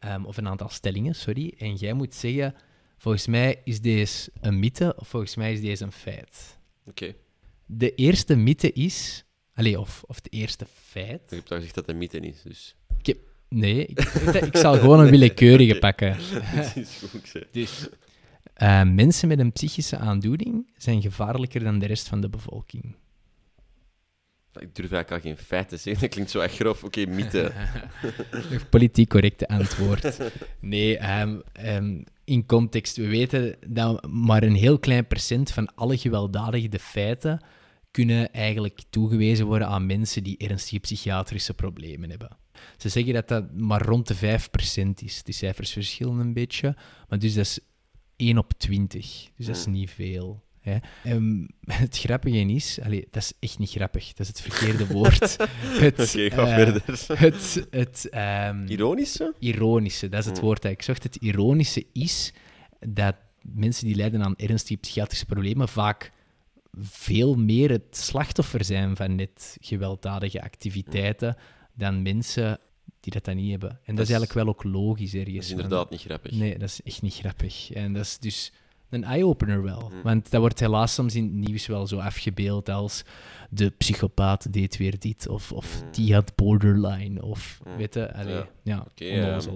Um, 0.01 0.25
of 0.25 0.37
een 0.37 0.49
aantal 0.49 0.69
stellingen, 0.69 1.15
sorry. 1.15 1.55
En 1.59 1.75
jij 1.75 1.93
moet 1.93 2.15
zeggen, 2.15 2.55
volgens 2.97 3.27
mij 3.27 3.61
is 3.65 3.81
deze 3.81 4.31
een 4.41 4.59
mythe 4.59 4.95
of 4.99 5.09
volgens 5.09 5.37
mij 5.37 5.53
is 5.53 5.61
deze 5.61 5.85
een 5.85 5.93
feit. 5.93 6.59
Oké. 6.87 7.15
De 7.67 7.95
eerste 7.95 8.37
mythe 8.37 8.73
is 8.73 9.25
Allee, 9.55 9.81
of, 9.81 10.03
of 10.07 10.17
het 10.17 10.33
eerste 10.33 10.67
feit. 10.83 11.21
Ik 11.23 11.31
heb 11.31 11.45
toch 11.45 11.57
gezegd 11.57 11.75
dat 11.75 11.87
het 11.87 11.95
een 11.95 12.01
mythe 12.01 12.21
is, 12.21 12.43
dus... 12.43 12.77
Ik 12.99 13.07
heb... 13.07 13.19
Nee, 13.49 13.87
ik, 13.87 13.99
ik 14.35 14.57
zal 14.57 14.79
gewoon 14.79 15.01
een 15.01 15.11
willekeurige 15.17 15.79
pakken. 15.79 16.17
Dat 16.57 16.77
is 16.77 17.03
goed, 17.11 17.45
Dus, 17.51 17.89
uh, 18.63 18.83
mensen 18.83 19.29
met 19.29 19.39
een 19.39 19.53
psychische 19.53 19.97
aandoening 19.97 20.71
zijn 20.77 21.03
gevaarlijker 21.03 21.65
dan 21.65 21.79
de 21.79 21.87
rest 21.87 22.09
van 22.09 22.21
de 22.21 22.29
bevolking. 22.29 22.95
Ik 24.61 24.75
durf 24.75 24.93
eigenlijk 24.93 25.11
al 25.11 25.31
geen 25.31 25.45
feit 25.45 25.69
te 25.69 25.77
zeggen, 25.77 26.03
dat 26.03 26.11
klinkt 26.11 26.31
zo 26.31 26.41
echt 26.41 26.55
grof. 26.55 26.85
Oké, 26.85 27.01
okay, 27.01 27.15
mythe. 27.15 27.53
Politiek 28.71 29.09
correcte 29.09 29.49
antwoord. 29.49 30.19
Nee, 30.61 31.21
um, 31.21 31.43
um, 31.67 32.05
in 32.25 32.47
context, 32.47 32.97
we 32.97 33.07
weten 33.07 33.57
dat 33.67 34.07
maar 34.11 34.43
een 34.43 34.55
heel 34.55 34.79
klein 34.79 35.07
procent 35.07 35.51
van 35.51 35.75
alle 35.75 35.99
gewelddadige 35.99 36.79
feiten 36.79 37.41
kunnen 37.93 38.33
eigenlijk 38.33 38.81
toegewezen 38.91 39.47
worden 39.47 39.69
aan 39.69 39.87
mensen 39.87 40.23
die 40.23 40.37
ernstige 40.37 40.81
psychiatrische 40.81 41.55
problemen 41.55 42.11
hebben. 42.11 42.37
Ze 42.77 42.89
zeggen 42.89 43.13
dat 43.13 43.29
dat 43.29 43.55
maar 43.55 43.83
rond 43.83 44.07
de 44.07 44.17
5% 44.17 44.19
is. 45.05 45.23
Die 45.23 45.35
cijfers 45.35 45.73
verschillen 45.73 46.19
een 46.19 46.33
beetje, 46.33 46.77
maar 47.09 47.19
dus 47.19 47.35
dat 47.35 47.45
is 47.45 47.61
1 48.17 48.39
op 48.39 48.53
20. 48.57 49.29
Dus 49.37 49.47
dat 49.47 49.57
is 49.57 49.67
niet 49.67 49.91
veel. 49.91 50.43
Hè. 50.61 50.77
En 51.03 51.49
het 51.67 51.99
grappige 51.99 52.39
is, 52.39 52.79
dat 53.11 53.23
is 53.23 53.33
echt 53.41 53.59
niet 53.59 53.71
grappig, 53.71 54.13
dat 54.13 54.21
is 54.21 54.29
het 54.29 54.41
verkeerde 54.41 54.87
woord. 54.87 55.37
Oké, 55.77 56.31
ga 56.31 56.47
uh, 56.47 56.55
verder. 56.55 56.83
Het, 57.19 57.67
het 57.71 58.11
um, 58.49 58.67
ironische? 58.67 59.35
Ironische, 59.39 60.09
dat 60.09 60.21
is 60.21 60.27
het 60.27 60.41
woord 60.41 60.63
dat 60.63 60.73
ik 60.73 60.83
zocht. 60.83 61.03
Het 61.03 61.17
ironische 61.17 61.87
is 61.93 62.33
dat 62.81 63.17
mensen 63.43 63.87
die 63.87 63.97
lijden 63.97 64.25
aan 64.25 64.37
ernstige 64.37 64.81
psychiatrische 64.81 65.27
problemen 65.27 65.69
vaak 65.69 66.13
veel 66.81 67.35
meer 67.35 67.71
het 67.71 67.97
slachtoffer 67.97 68.65
zijn 68.65 68.97
van 68.97 69.15
net 69.15 69.57
gewelddadige 69.61 70.43
activiteiten 70.43 71.37
dan 71.75 72.03
mensen 72.03 72.59
die 73.01 73.13
dat 73.13 73.25
dan 73.25 73.37
niet 73.37 73.51
hebben. 73.51 73.71
En 73.85 73.95
dat, 73.95 74.05
is 74.09 74.11
eigenlijk 74.15 74.33
wel 74.33 74.49
ook 74.49 74.65
logisch 74.65 75.15
ergens. 75.15 75.35
Dat 75.35 75.45
is 75.45 75.51
inderdaad 75.51 75.91
niet 75.91 76.01
grappig. 76.01 76.33
Nee, 76.33 76.59
dat 76.59 76.69
is 76.69 76.83
echt 76.83 77.03
niet 77.03 77.15
grappig. 77.15 77.73
En 77.73 77.93
dat 77.93 78.05
is 78.05 78.19
dus 78.19 78.53
een 78.89 79.05
eye-opener 79.05 79.63
wel. 79.63 79.91
Mm. 79.95 80.03
Want 80.03 80.31
dat 80.31 80.41
wordt 80.41 80.61
helaas 80.61 80.95
soms 80.95 81.15
in 81.15 81.25
het 81.25 81.33
nieuws 81.33 81.67
wel 81.67 81.87
zo 81.87 81.99
afgebeeld 81.99 82.69
als 82.69 83.03
de 83.51 83.71
psychopaat 83.71 84.53
deed 84.53 84.77
weer 84.77 84.99
dit, 84.99 85.29
of, 85.29 85.53
of 85.53 85.83
Mm. 85.83 85.93
die 85.93 86.15
had 86.15 86.35
borderline, 86.35 87.23
of 87.23 87.61
Mm. 87.67 87.77
weet 87.77 87.95
je, 87.95 88.15
allee, 88.15 88.43
Ja. 88.63 88.87
ja. 88.97 89.53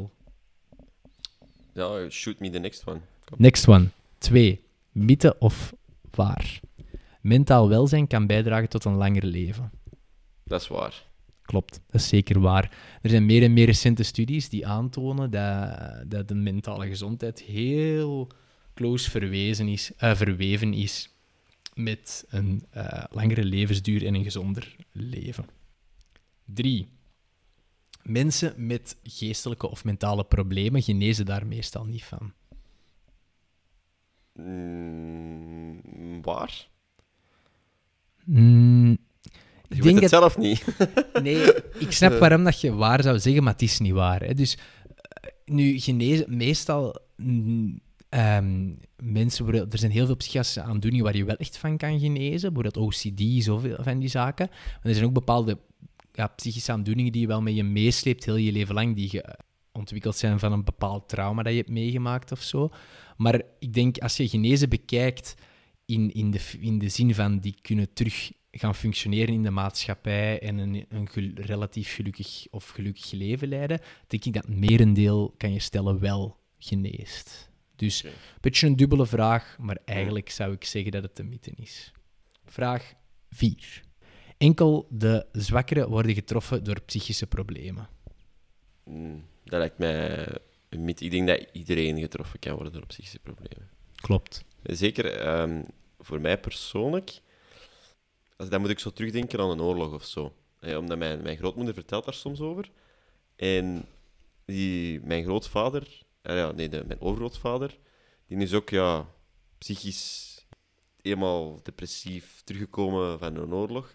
Ja, 1.75 2.09
shoot 2.11 2.39
me 2.41 2.51
the 2.51 2.59
next 2.59 2.87
one. 2.87 3.01
Kom. 3.25 3.37
Next 3.41 3.69
one. 3.69 3.89
2. 4.19 4.61
Mythe 4.93 5.39
of 5.39 5.75
waar? 6.11 6.61
Mentaal 7.27 7.69
welzijn 7.69 8.07
kan 8.07 8.27
bijdragen 8.27 8.69
tot 8.69 8.85
een 8.85 8.95
langer 8.95 9.25
leven. 9.25 9.71
Dat 10.45 10.61
is 10.61 10.69
waar. 10.69 11.07
Klopt, 11.43 11.81
dat 11.87 12.01
is 12.01 12.09
zeker 12.09 12.41
waar. 12.41 12.79
Er 13.03 13.11
zijn 13.11 13.27
meer 13.27 13.43
en 13.43 13.53
meer 13.53 13.67
recente 13.67 14.03
studies 14.03 14.49
die 14.49 14.67
aantonen 14.67 15.31
dat, 15.31 16.11
dat 16.11 16.29
de 16.29 16.35
mentale 16.35 16.87
gezondheid 16.89 17.43
heel 17.43 18.29
close 18.75 19.11
verwezen 19.11 19.69
is, 19.69 19.93
eh, 19.97 20.15
verweven 20.15 20.75
is 20.75 21.11
met 21.75 22.25
een 22.29 22.67
eh, 22.71 23.05
langere 23.11 23.45
levensduur 23.45 24.07
en 24.07 24.15
een 24.15 24.25
gezonder 24.25 24.77
leven. 24.93 25.45
3. 26.45 26.89
Mensen 28.03 28.67
met 28.67 28.97
geestelijke 29.03 29.71
of 29.71 29.85
mentale 29.85 30.25
problemen 30.25 30.83
genezen 30.83 31.27
daar 31.27 31.47
meestal 31.47 31.85
niet 31.85 32.05
van. 32.05 32.33
Mm, 34.33 36.23
waar? 36.23 36.75
Mm, 38.27 38.89
Je 38.89 38.97
ik 39.69 39.83
weet 39.83 39.83
denk 39.83 40.01
het 40.01 40.11
dat 40.11 40.21
zelf 40.21 40.39
niet. 40.39 40.65
Nee, 41.23 41.55
ik 41.79 41.93
snap 41.93 42.19
waarom 42.19 42.45
dat 42.45 42.61
je 42.61 42.75
waar 42.75 43.03
zou 43.03 43.19
zeggen, 43.19 43.43
maar 43.43 43.53
het 43.53 43.63
is 43.63 43.79
niet 43.79 43.93
waar. 43.93 44.23
Hè. 44.23 44.35
Dus 44.35 44.57
eh, 44.57 45.31
nu, 45.45 45.79
genezen, 45.79 46.37
meestal 46.37 46.99
mm, 47.17 47.81
ehm, 48.09 48.73
mensen, 48.97 49.71
er 49.71 49.79
zijn 49.79 49.91
heel 49.91 50.07
veel 50.07 50.17
psychiatrische 50.17 50.63
aandoeningen 50.63 51.05
waar 51.05 51.17
je 51.17 51.25
wel 51.25 51.37
echt 51.37 51.59
van 51.59 51.77
kan 51.77 52.01
genezen, 52.01 52.53
bijvoorbeeld 52.53 52.87
OCD, 52.87 53.45
zoveel 53.45 53.77
van 53.81 53.99
die 53.99 54.09
zaken. 54.09 54.47
Maar 54.51 54.81
er 54.83 54.95
zijn 54.95 55.07
ook 55.07 55.13
bepaalde 55.13 55.59
ja, 56.13 56.27
psychische 56.27 56.73
aandoeningen 56.73 57.13
die 57.13 57.21
je 57.21 57.27
wel 57.27 57.43
met 57.43 57.55
je 57.55 57.65
meesleept 57.65 58.25
heel 58.25 58.37
je 58.37 58.53
leven 58.53 58.75
lang, 58.75 58.97
die 58.97 59.23
ontwikkeld 59.73 60.17
zijn 60.17 60.39
van 60.39 60.53
een 60.53 60.65
bepaald 60.65 61.09
trauma 61.09 61.43
dat 61.43 61.53
je 61.53 61.59
hebt 61.59 61.71
meegemaakt 61.71 62.33
of 62.33 62.43
zo. 62.43 62.71
Maar 63.17 63.43
ik 63.59 63.73
denk, 63.73 63.99
als 63.99 64.17
je 64.17 64.29
genezen 64.29 64.69
bekijkt 64.69 65.35
in, 65.87 66.13
in, 66.15 66.31
de, 66.31 66.41
in 66.61 66.79
de 66.79 66.89
zin 66.89 67.15
van 67.15 67.39
die 67.39 67.55
kunnen 67.63 67.93
terug 67.93 68.33
gaan 68.51 68.75
functioneren 68.75 69.35
in 69.35 69.43
de 69.43 69.51
maatschappij 69.51 70.41
en 70.41 70.59
een, 70.59 70.87
een 70.89 71.09
gel- 71.09 71.35
relatief 71.35 71.95
gelukkig 71.95 72.47
of 72.51 72.69
gelukkig 72.69 73.11
leven 73.11 73.49
leiden, 73.49 73.81
denk 74.07 74.25
ik 74.25 74.33
dat 74.33 74.49
merendeel, 74.49 75.35
kan 75.37 75.53
je 75.53 75.61
stellen, 75.61 76.01
wel 76.01 76.37
geneest. 76.59 77.51
Dus 77.77 78.05
een 78.05 78.13
beetje 78.41 78.67
een 78.67 78.77
dubbele 78.77 79.07
vraag, 79.07 79.57
maar 79.59 79.79
eigenlijk 79.85 80.31
zou 80.31 80.53
ik 80.53 80.65
zeggen 80.65 80.93
dat 80.93 81.03
het 81.03 81.19
een 81.19 81.29
mythe 81.29 81.53
is. 81.57 81.93
Vraag 82.45 82.95
4. 83.31 83.83
Enkel 84.39 84.87
de 84.91 85.27
zwakkeren 85.33 85.89
worden 85.89 86.15
getroffen 86.15 86.65
door 86.65 86.81
psychische 86.81 87.27
problemen. 87.27 87.89
Mm, 88.85 89.25
dat 89.45 89.59
lijkt 89.59 89.79
mij 89.79 90.27
een 90.69 90.85
mythe. 90.85 91.05
Ik 91.05 91.11
denk 91.11 91.29
dat 91.29 91.47
iedereen 91.53 92.01
getroffen 92.01 92.39
kan 92.39 92.55
worden 92.55 92.73
door 92.73 92.87
psychische 92.87 93.19
problemen. 93.19 93.69
Klopt. 93.95 94.45
Zeker 94.67 95.17
ehm, 95.17 95.63
voor 95.99 96.21
mij 96.21 96.39
persoonlijk, 96.39 97.21
als, 98.37 98.49
dan 98.49 98.61
moet 98.61 98.71
ik 98.71 98.79
zo 98.79 98.91
terugdenken 98.91 99.41
aan 99.41 99.51
een 99.51 99.61
oorlog 99.61 99.93
of 99.93 100.05
zo. 100.05 100.35
Eh, 100.61 100.77
omdat 100.77 100.99
mijn, 100.99 101.23
mijn 101.23 101.37
grootmoeder 101.37 101.75
vertelt 101.75 102.05
daar 102.05 102.15
soms 102.15 102.41
over. 102.41 102.71
En 103.37 103.85
die, 104.45 105.01
mijn 105.01 105.25
grootvader, 105.25 106.03
eh, 106.23 106.37
ja, 106.37 106.53
nee, 106.53 106.69
de, 106.69 106.85
mijn 106.87 107.01
overgrootvader, 107.01 107.79
die 108.27 108.39
is 108.39 108.53
ook 108.53 108.71
ja, 108.71 109.07
psychisch 109.59 110.47
helemaal 111.03 111.61
depressief 111.63 112.41
teruggekomen 112.45 113.19
van 113.19 113.37
een 113.37 113.55
oorlog. 113.55 113.93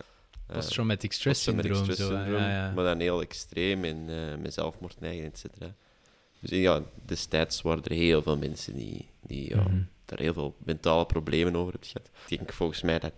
Eh, 0.48 0.56
Post-traumatic 0.56 1.12
stress 1.12 1.44
post-traumatic 1.44 1.76
syndroom. 1.76 1.96
stress 1.96 2.10
zo, 2.12 2.18
syndroom, 2.18 2.42
ja, 2.42 2.66
ja. 2.66 2.72
Maar 2.72 2.84
dan 2.84 3.00
heel 3.00 3.22
extreem 3.22 3.84
en 3.84 4.10
eh 4.10 4.38
met 4.38 4.58
et 5.02 5.38
cetera. 5.38 5.76
Dus 6.40 6.50
ja, 6.50 6.84
destijds 7.06 7.62
waren 7.62 7.84
er 7.84 7.92
heel 7.92 8.22
veel 8.22 8.38
mensen 8.38 8.76
die, 8.76 9.10
die 9.22 9.50
ja, 9.50 9.62
Mhm. 9.62 9.82
Daar 10.12 10.20
heel 10.20 10.34
veel 10.34 10.56
mentale 10.64 11.06
problemen 11.06 11.56
over 11.56 11.72
hebben 11.72 11.90
gehad. 11.90 12.10
Ik 12.28 12.38
denk 12.38 12.54
volgens 12.54 12.82
mij 12.82 13.00
dat 13.00 13.14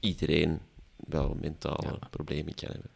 iedereen 0.00 0.60
wel 0.96 1.36
mentale 1.40 1.98
Ja. 2.00 2.08
problemen 2.10 2.54
kan 2.54 2.70
hebben. 2.70 2.90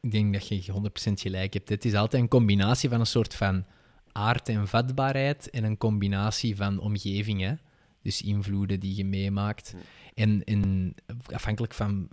Ik 0.00 0.10
denk 0.10 0.32
dat 0.32 0.48
je 0.48 0.72
100% 0.72 1.20
gelijk 1.20 1.52
hebt. 1.52 1.68
Het 1.68 1.84
is 1.84 1.94
altijd 1.94 2.22
een 2.22 2.28
combinatie 2.28 2.88
van 2.88 3.00
een 3.00 3.06
soort 3.06 3.34
van 3.34 3.64
aard 4.12 4.48
en 4.48 4.68
vatbaarheid 4.68 5.50
en 5.50 5.64
een 5.64 5.76
combinatie 5.78 6.56
van 6.56 6.80
omgeving. 6.80 7.40
Hè? 7.40 7.52
Dus 8.02 8.22
invloeden 8.22 8.80
die 8.80 8.96
je 8.96 9.04
meemaakt. 9.04 9.70
Hm. 9.70 9.76
En, 10.14 10.44
en 10.44 10.94
afhankelijk 11.26 11.74
van 11.74 12.08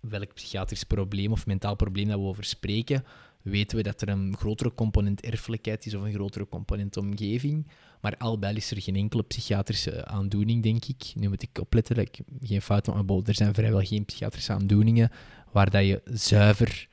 welk 0.00 0.34
psychiatrisch 0.34 0.84
probleem 0.84 1.32
of 1.32 1.46
mentaal 1.46 1.74
probleem 1.76 2.08
dat 2.08 2.18
we 2.18 2.24
over 2.24 2.44
spreken, 2.44 3.04
weten 3.50 3.76
we 3.76 3.82
dat 3.82 4.00
er 4.00 4.08
een 4.08 4.36
grotere 4.36 4.74
component 4.74 5.20
erfelijkheid 5.20 5.86
is 5.86 5.94
of 5.94 6.02
een 6.02 6.12
grotere 6.12 6.48
component 6.48 6.96
omgeving. 6.96 7.66
Maar 8.00 8.16
al 8.16 8.38
bij 8.38 8.54
is 8.54 8.70
er 8.70 8.82
geen 8.82 8.96
enkele 8.96 9.22
psychiatrische 9.22 10.04
aandoening, 10.04 10.62
denk 10.62 10.84
ik. 10.84 11.12
Nu 11.14 11.28
moet 11.28 11.42
ik 11.42 11.58
opletten 11.60 11.96
ik 11.96 12.18
geen 12.42 12.62
fout 12.62 12.86
maak, 12.86 13.06
maar 13.06 13.18
er 13.24 13.34
zijn 13.34 13.54
vrijwel 13.54 13.84
geen 13.84 14.04
psychiatrische 14.04 14.52
aandoeningen 14.52 15.10
waar 15.52 15.70
dat 15.70 15.84
je 15.84 16.00
zuiver 16.04 16.88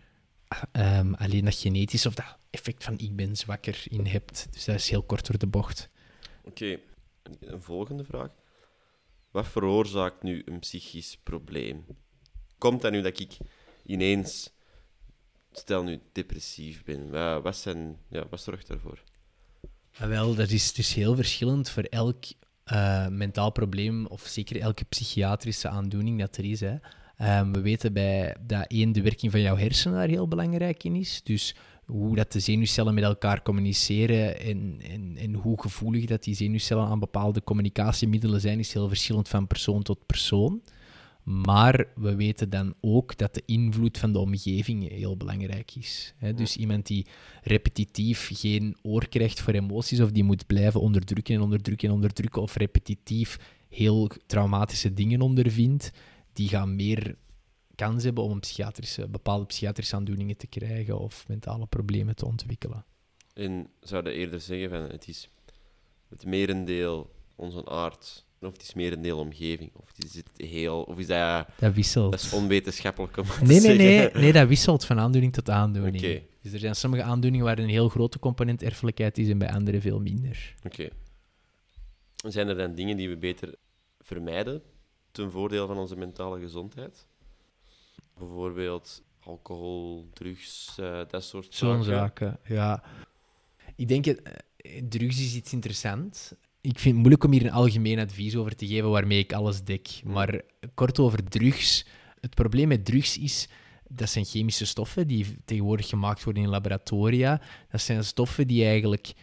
ehm, 0.72 1.14
alleen 1.14 1.46
dat 1.46 1.56
genetisch 1.56 2.06
of 2.06 2.14
dat 2.14 2.38
effect 2.50 2.84
van 2.84 2.98
ik 2.98 3.16
ben 3.16 3.36
zwakker 3.36 3.84
in 3.88 4.06
hebt. 4.06 4.48
Dus 4.52 4.66
dat 4.66 4.76
is 4.76 4.90
heel 4.90 5.04
kort 5.04 5.28
door 5.28 5.38
de 5.38 5.48
bocht. 5.48 5.90
Oké, 6.44 6.80
een 7.40 7.62
volgende 7.62 8.04
vraag. 8.04 8.30
Wat 9.32 9.48
veroorzaakt 9.48 10.24
nu 10.24 10.42
een 10.46 10.60
psychisch 10.60 11.18
probleem? 11.24 11.86
Komt 12.58 12.82
dat 12.82 12.92
nu 12.92 13.02
dat 13.02 13.20
ik 13.20 13.38
ineens, 13.86 14.52
stel 15.58 15.84
nu, 15.84 16.00
depressief 16.12 16.84
ben? 16.84 17.10
Wa- 17.10 17.42
Wat, 17.42 17.58
zijn, 17.58 17.98
ja, 18.10 18.24
wat 18.30 18.42
zorgt 18.42 18.68
daarvoor? 18.68 19.04
Ah, 19.98 20.08
wel, 20.08 20.36
dat 20.36 20.50
is 20.50 20.74
dus 20.74 20.94
heel 20.94 21.16
verschillend 21.16 21.70
voor 21.70 21.84
elk 21.84 22.24
eh, 22.64 23.08
mentaal 23.08 23.52
probleem 23.52 24.06
of 24.06 24.22
zeker 24.22 24.60
elke 24.62 24.84
psychiatrische 24.86 25.68
aandoening 25.70 26.20
dat 26.20 26.38
er 26.38 26.46
is. 26.46 26.60
Hè. 26.60 26.76
Ehm, 27.18 27.52
we 27.52 27.62
weten 27.62 27.94
bij 27.94 28.36
dat 28.48 28.66
één, 28.68 28.92
de 28.92 29.02
werking 29.02 29.32
van 29.32 29.42
jouw 29.42 29.58
hersenen 29.58 29.98
daar 29.98 30.08
heel 30.08 30.28
belangrijk 30.28 30.84
in 30.84 30.96
is. 30.96 31.22
Dus 31.24 31.56
hoe 31.86 32.16
dat 32.16 32.32
de 32.32 32.40
zenuwcellen 32.40 32.94
met 32.94 33.04
elkaar 33.04 33.42
communiceren 33.42 34.40
en, 34.40 34.80
en, 34.90 35.18
en 35.18 35.34
hoe 35.34 35.62
gevoelig 35.62 36.06
dat 36.06 36.24
die 36.24 36.36
zenuwcellen 36.36 36.88
aan 36.88 37.00
bepaalde 37.00 37.44
communicatiemiddelen 37.44 38.42
zijn, 38.42 38.60
is 38.60 38.74
heel 38.74 38.88
verschillend 38.88 39.28
van 39.28 39.48
persoon 39.48 39.84
tot 39.84 40.06
persoon. 40.06 40.62
Maar 41.24 41.88
we 41.96 42.16
weten 42.16 42.50
dan 42.50 42.74
ook 42.82 43.18
dat 43.18 43.34
de 43.34 43.44
invloed 43.46 43.98
van 43.98 44.12
de 44.12 44.20
omgeving 44.20 44.90
heel 44.90 45.18
belangrijk 45.18 45.76
is. 45.76 46.14
Hè? 46.18 46.34
Dus 46.34 46.58
iemand 46.58 46.88
die 46.88 47.06
repetitief 47.42 48.30
geen 48.34 48.78
oor 48.82 49.08
krijgt 49.08 49.42
voor 49.42 49.54
emoties, 49.54 50.00
of 50.00 50.12
die 50.12 50.24
moet 50.24 50.48
blijven 50.48 50.80
onderdrukken 50.80 51.36
en 51.36 51.42
onderdrukken 51.42 51.88
en 51.88 51.94
onderdrukken, 51.94 52.42
of 52.42 52.56
repetitief 52.56 53.40
heel 53.70 54.12
traumatische 54.26 54.94
dingen 54.94 55.22
ondervindt, 55.22 55.92
die 56.34 56.48
gaan 56.48 56.76
meer 56.76 57.16
kans 57.76 58.04
hebben 58.04 58.24
om 58.24 58.32
een 58.32 58.40
psychiatrische, 58.40 59.08
bepaalde 59.08 59.46
psychiatrische 59.46 59.96
aandoeningen 59.96 60.38
te 60.38 60.48
krijgen 60.48 61.00
of 61.00 61.28
mentale 61.28 61.66
problemen 61.66 62.16
te 62.16 62.26
ontwikkelen. 62.26 62.86
En 63.34 63.70
zou 63.80 64.10
je 64.10 64.16
eerder 64.16 64.40
zeggen 64.42 64.70
van 64.70 64.82
het 64.82 65.08
is 65.08 65.30
het 66.10 66.26
merendeel 66.26 67.12
onze 67.36 67.66
aard, 67.66 68.26
of 68.46 68.54
het 68.54 68.62
is 68.62 68.74
merendeel 68.74 69.18
omgeving, 69.20 69.72
of 69.74 69.92
is 69.98 70.16
het 70.16 70.30
heel, 70.36 70.82
of 70.82 70.98
is 70.98 71.08
dat, 71.08 71.48
Dat 71.60 71.74
wisselt. 71.74 72.12
dat 72.12 72.22
is 72.22 72.34
onwetenschappelijk 72.34 73.18
om 73.18 73.26
te 73.26 73.44
Nee, 73.44 73.60
nee, 73.60 73.78
nee, 73.78 74.10
nee, 74.14 74.34
dat 74.34 74.48
wisselt 74.48 74.86
van 74.86 75.00
aandoening 75.00 75.34
tot 75.34 75.50
aandoening. 75.50 76.04
Oké. 76.04 76.22
Dus 76.42 76.54
er 76.54 76.60
zijn 76.60 76.76
sommige 76.76 77.04
aandoeningen 77.04 77.46
waar 77.46 77.60
een 77.60 77.70
heel 77.70 77.90
grote 77.90 78.20
component 78.20 78.64
erfelijkheid 78.64 79.18
is 79.18 79.30
en 79.30 79.38
bij 79.38 79.52
andere 79.52 79.82
veel 79.82 80.00
minder. 80.00 80.54
Oké. 80.66 80.90
Zijn 82.28 82.48
er 82.48 82.56
dan 82.58 82.76
dingen 82.76 82.98
die 82.98 83.10
we 83.10 83.18
beter 83.18 83.56
vermijden 84.00 84.62
ten 85.12 85.32
voordele 85.32 85.68
van 85.68 85.78
onze 85.78 85.96
mentale 85.96 86.40
gezondheid? 86.40 87.06
Bijvoorbeeld 88.18 89.04
alcohol, 89.20 90.10
drugs, 90.14 90.76
eh, 90.80 91.02
dat 91.08 91.24
soort 91.24 91.56
Zo'n 91.56 91.84
zaken. 91.84 92.28
zaken, 92.28 92.56
ja. 92.56 92.84
Ik 93.76 93.88
denk, 93.88 94.06
eh, 94.08 94.82
drugs 94.90 95.20
is 95.20 95.36
iets 95.36 95.54
interessants. 95.54 96.34
Ik 96.66 96.80
vind 96.80 96.84
het 96.84 96.96
moeilijk 96.96 97.24
om 97.24 97.32
hier 97.32 97.46
een 97.46 97.52
algemeen 97.52 98.00
advies 98.00 98.36
over 98.36 98.56
te 98.56 98.68
geven 98.68 98.90
waarmee 98.90 99.20
ik 99.20 99.34
alles 99.34 99.64
dek. 99.64 100.02
Maar 100.04 100.42
kort 100.74 101.00
over 101.00 101.24
drugs. 101.24 101.86
Het 102.20 102.36
probleem 102.36 102.68
met 102.68 102.86
drugs 102.86 103.18
is, 103.18 103.48
dat 103.88 104.10
zijn 104.10 104.26
chemische 104.26 104.66
stoffen 104.66 105.08
die 105.08 105.26
tegenwoordig 105.46 105.88
gemaakt 105.88 106.24
worden 106.24 106.44
in 106.44 106.50
laboratoria. 106.50 107.42
Dat 107.72 107.82
zijn 107.82 108.04
stoffen 108.04 108.48
die 108.48 108.66
eigenlijk 108.66 109.14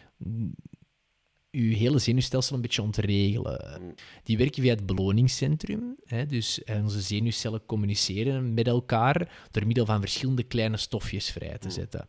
uw 1.50 1.74
hele 1.74 1.98
zenuwstelsel 1.98 2.54
een 2.56 2.62
beetje 2.62 2.82
ontregelen. 2.82 3.94
Die 4.22 4.38
werken 4.38 4.62
via 4.62 4.74
het 4.74 4.86
beloningscentrum. 4.86 5.96
Hè, 6.04 6.26
dus 6.26 6.64
eh, 6.64 6.82
onze 6.82 7.00
zenuwcellen 7.00 7.66
communiceren 7.66 8.54
met 8.54 8.66
elkaar 8.66 9.48
door 9.50 9.66
middel 9.66 9.86
van 9.86 10.00
verschillende 10.00 10.42
kleine 10.42 10.76
stofjes 10.76 11.30
vrij 11.30 11.58
te 11.58 11.66
Mm. 11.66 11.72
zetten. 11.72 12.08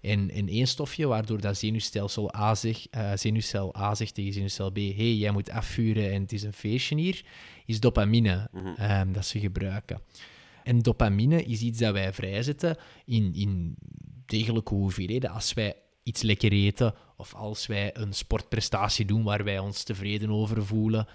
En, 0.00 0.30
en 0.30 0.48
één 0.48 0.66
stofje, 0.66 1.06
waardoor 1.06 1.40
dat 1.40 1.58
zenuwstelsel 1.58 2.34
A 2.34 2.54
zegt, 2.54 2.88
eh, 2.90 3.12
zenuwcel 3.14 3.76
A 3.76 3.94
zegt 3.94 4.14
tegen 4.14 4.32
zenuwcel 4.32 4.70
B, 4.70 4.76
hey, 4.76 5.14
jij 5.14 5.30
moet 5.30 5.50
afvuren 5.50 6.12
en 6.12 6.22
het 6.22 6.32
is 6.32 6.42
een 6.42 6.52
feestje 6.52 6.96
hier, 6.96 7.24
is 7.66 7.80
dopamine 7.80 8.50
ehm, 8.76 9.12
dat 9.12 9.26
ze 9.26 9.38
gebruiken. 9.38 10.00
En 10.62 10.78
dopamine 10.78 11.44
is 11.44 11.60
iets 11.60 11.78
dat 11.78 11.92
wij 11.92 12.12
vrijzetten 12.12 12.76
in, 13.04 13.34
in 13.34 13.76
degelijke 14.26 14.74
hoeveelheden 14.74 15.30
als 15.30 15.52
wij 15.52 15.74
iets 16.02 16.22
lekker 16.22 16.52
eten 16.52 16.94
of 17.16 17.34
als 17.34 17.66
wij 17.66 17.96
een 17.96 18.12
sportprestatie 18.12 19.04
doen 19.04 19.22
waar 19.22 19.44
wij 19.44 19.58
ons 19.58 19.82
tevreden 19.82 20.30
over 20.30 20.66
voelen 20.66 21.06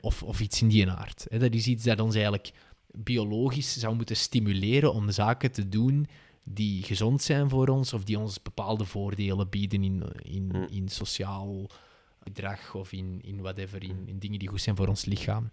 of, 0.00 0.22
of 0.22 0.40
iets 0.40 0.62
in 0.62 0.68
die 0.68 0.90
aard. 0.90 1.26
Dat 1.30 1.54
is 1.54 1.66
iets 1.66 1.84
dat 1.84 2.00
ons 2.00 2.14
eigenlijk 2.14 2.52
biologisch 2.92 3.78
zou 3.78 3.96
moeten 3.96 4.16
stimuleren 4.16 4.92
om 4.92 5.10
zaken 5.10 5.52
te 5.52 5.68
doen 5.68 6.06
die 6.44 6.82
gezond 6.82 7.22
zijn 7.22 7.48
voor 7.48 7.68
ons 7.68 7.92
of 7.92 8.04
die 8.04 8.18
ons 8.18 8.42
bepaalde 8.42 8.84
voordelen 8.84 9.48
bieden 9.48 9.84
in, 9.84 10.02
in, 10.22 10.48
Mm. 10.52 10.66
in 10.70 10.88
sociaal 10.88 11.70
gedrag 12.22 12.74
of 12.74 12.92
in, 12.92 13.20
in 13.22 13.40
whatever, 13.40 13.82
in, 13.82 14.02
in 14.06 14.18
dingen 14.18 14.38
die 14.38 14.48
goed 14.48 14.60
zijn 14.60 14.76
voor 14.76 14.88
ons 14.88 15.04
lichaam. 15.04 15.50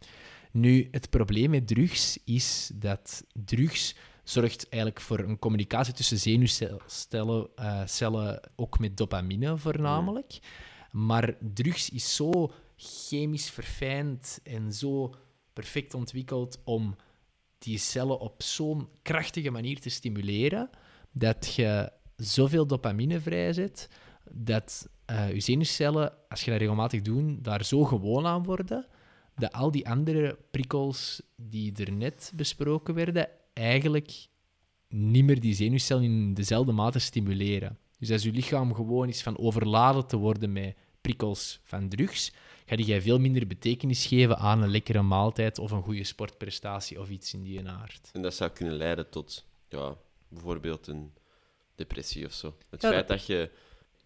Nu, 0.52 0.88
het 0.92 1.10
probleem 1.10 1.50
met 1.50 1.68
drugs 1.68 2.18
is 2.26 2.72
dat 2.74 3.26
drugs 3.34 3.96
zorgt 4.24 4.70
eigenlijk 4.70 5.02
voor 5.02 5.20
een 5.20 5.40
communicatie 5.40 5.94
tussen 5.94 6.18
zenuwcellen, 6.18 7.50
eh, 7.56 7.82
cellen, 7.86 8.40
ook 8.56 8.80
met 8.80 8.98
dopamine 8.98 9.58
voornamelijk. 9.58 10.40
Maar 10.92 11.36
drugs 11.54 11.90
is 11.90 12.16
zo 12.16 12.52
chemisch 12.78 13.50
verfijnd 13.50 14.40
en 14.44 14.74
zo 14.74 15.14
perfect 15.54 15.94
ontwikkeld 15.94 16.60
om 16.64 16.96
die 17.62 17.78
cellen 17.78 18.20
op 18.20 18.44
zo'n 18.44 18.88
krachtige 19.02 19.50
manier 19.50 19.80
te 19.80 19.90
stimuleren, 19.90 20.70
dat 21.12 21.56
je 21.56 21.92
zoveel 22.16 22.68
dopamine 22.68 23.20
vrijzet, 23.20 23.90
dat 24.32 24.90
eh 25.06 25.34
je 25.34 25.40
zenuwcellen, 25.40 26.14
als 26.30 26.44
je 26.44 26.52
dat 26.52 26.60
regelmatig 26.60 27.02
doet, 27.02 27.44
daar 27.44 27.66
zo 27.66 27.84
gewoon 27.84 28.26
aan 28.26 28.44
worden, 28.44 28.88
dat 29.36 29.52
al 29.52 29.72
die 29.72 29.90
andere 29.90 30.38
prikkels 30.52 31.22
die 31.36 31.74
er 31.76 31.92
net 31.92 32.32
besproken 32.36 32.94
werden, 32.94 33.30
eigenlijk 33.54 34.28
niet 34.88 35.26
meer 35.26 35.40
die 35.40 35.54
zenuwcellen 35.54 36.04
in 36.04 36.34
dezelfde 36.34 36.72
mate 36.72 37.00
stimuleren. 37.00 37.78
Dus 38.00 38.12
als 38.12 38.24
je 38.24 38.32
lichaam 38.32 38.74
gewoon 38.74 39.08
is 39.08 39.24
van 39.24 39.38
overladen 39.38 40.08
te 40.08 40.18
worden 40.18 40.52
met 40.52 40.76
prikkels 41.02 41.60
van 41.64 41.90
drugs, 41.90 42.34
ga 42.78 42.84
jij 42.84 43.02
veel 43.02 43.20
minder 43.20 43.48
betekenis 43.48 44.06
geven 44.06 44.38
aan 44.38 44.62
een 44.62 44.72
lekkere 44.72 45.02
maaltijd 45.02 45.60
of 45.60 45.72
een 45.72 45.84
goede 45.84 46.04
sportprestatie 46.04 47.00
of 47.00 47.10
iets 47.10 47.34
in 47.34 47.44
die 47.44 47.70
aard. 47.70 48.10
En 48.14 48.22
dat 48.22 48.34
zou 48.34 48.50
kunnen 48.50 48.76
leiden 48.76 49.10
tot 49.10 49.46
ja, 49.70 49.96
bijvoorbeeld 50.28 50.88
een 50.88 51.12
depressie 51.76 52.26
of 52.26 52.34
zo. 52.34 52.58
Het 52.70 52.82
Ja, 52.82 52.90
feit 52.90 53.08
dat 53.08 53.26
je 53.26 53.50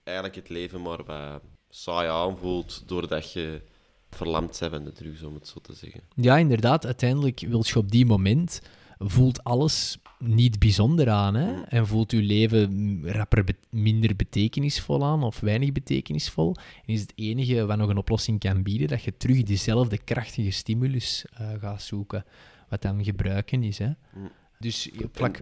eigenlijk 0.03 0.35
het 0.35 0.49
leven 0.49 0.81
maar 0.81 1.03
wat 1.03 1.41
saai 1.69 2.09
aanvoelt 2.09 2.83
doordat 2.87 3.33
je 3.33 3.61
verlamd 4.09 4.57
bent 4.59 4.71
van 4.71 4.83
de 4.83 4.91
drugs, 4.91 5.21
om 5.21 5.33
het 5.33 5.47
zo 5.47 5.59
te 5.61 5.73
zeggen. 5.73 6.01
Ja, 6.15 6.37
inderdaad. 6.37 6.85
Uiteindelijk 6.85 7.39
wil 7.39 7.63
je 7.65 7.77
op 7.77 7.91
die 7.91 8.05
moment 8.05 8.61
voelt 8.97 9.43
alles 9.43 9.97
niet 10.19 10.59
bijzonder 10.59 11.09
aan. 11.09 11.35
Hè? 11.35 11.61
En 11.61 11.87
voelt 11.87 12.11
je 12.11 12.21
leven 12.21 13.01
rapper 13.11 13.43
be- 13.43 13.55
minder 13.69 14.15
betekenisvol 14.15 15.05
aan 15.05 15.23
of 15.23 15.39
weinig 15.39 15.71
betekenisvol. 15.71 16.55
En 16.85 16.93
is 16.93 17.01
het 17.01 17.13
enige 17.15 17.65
wat 17.65 17.77
nog 17.77 17.89
een 17.89 17.97
oplossing 17.97 18.39
kan 18.39 18.63
bieden 18.63 18.87
dat 18.87 19.03
je 19.03 19.17
terug 19.17 19.43
diezelfde 19.43 19.97
krachtige 19.97 20.51
stimulus 20.51 21.25
eh, 21.33 21.49
gaat 21.59 21.81
zoeken. 21.81 22.25
Wat 22.69 22.81
dan 22.81 23.03
gebruiken 23.03 23.63
is. 23.63 23.77
Hè? 23.77 23.89
Mm. 24.13 24.31
Dus 24.59 24.89
vlak... 25.11 25.41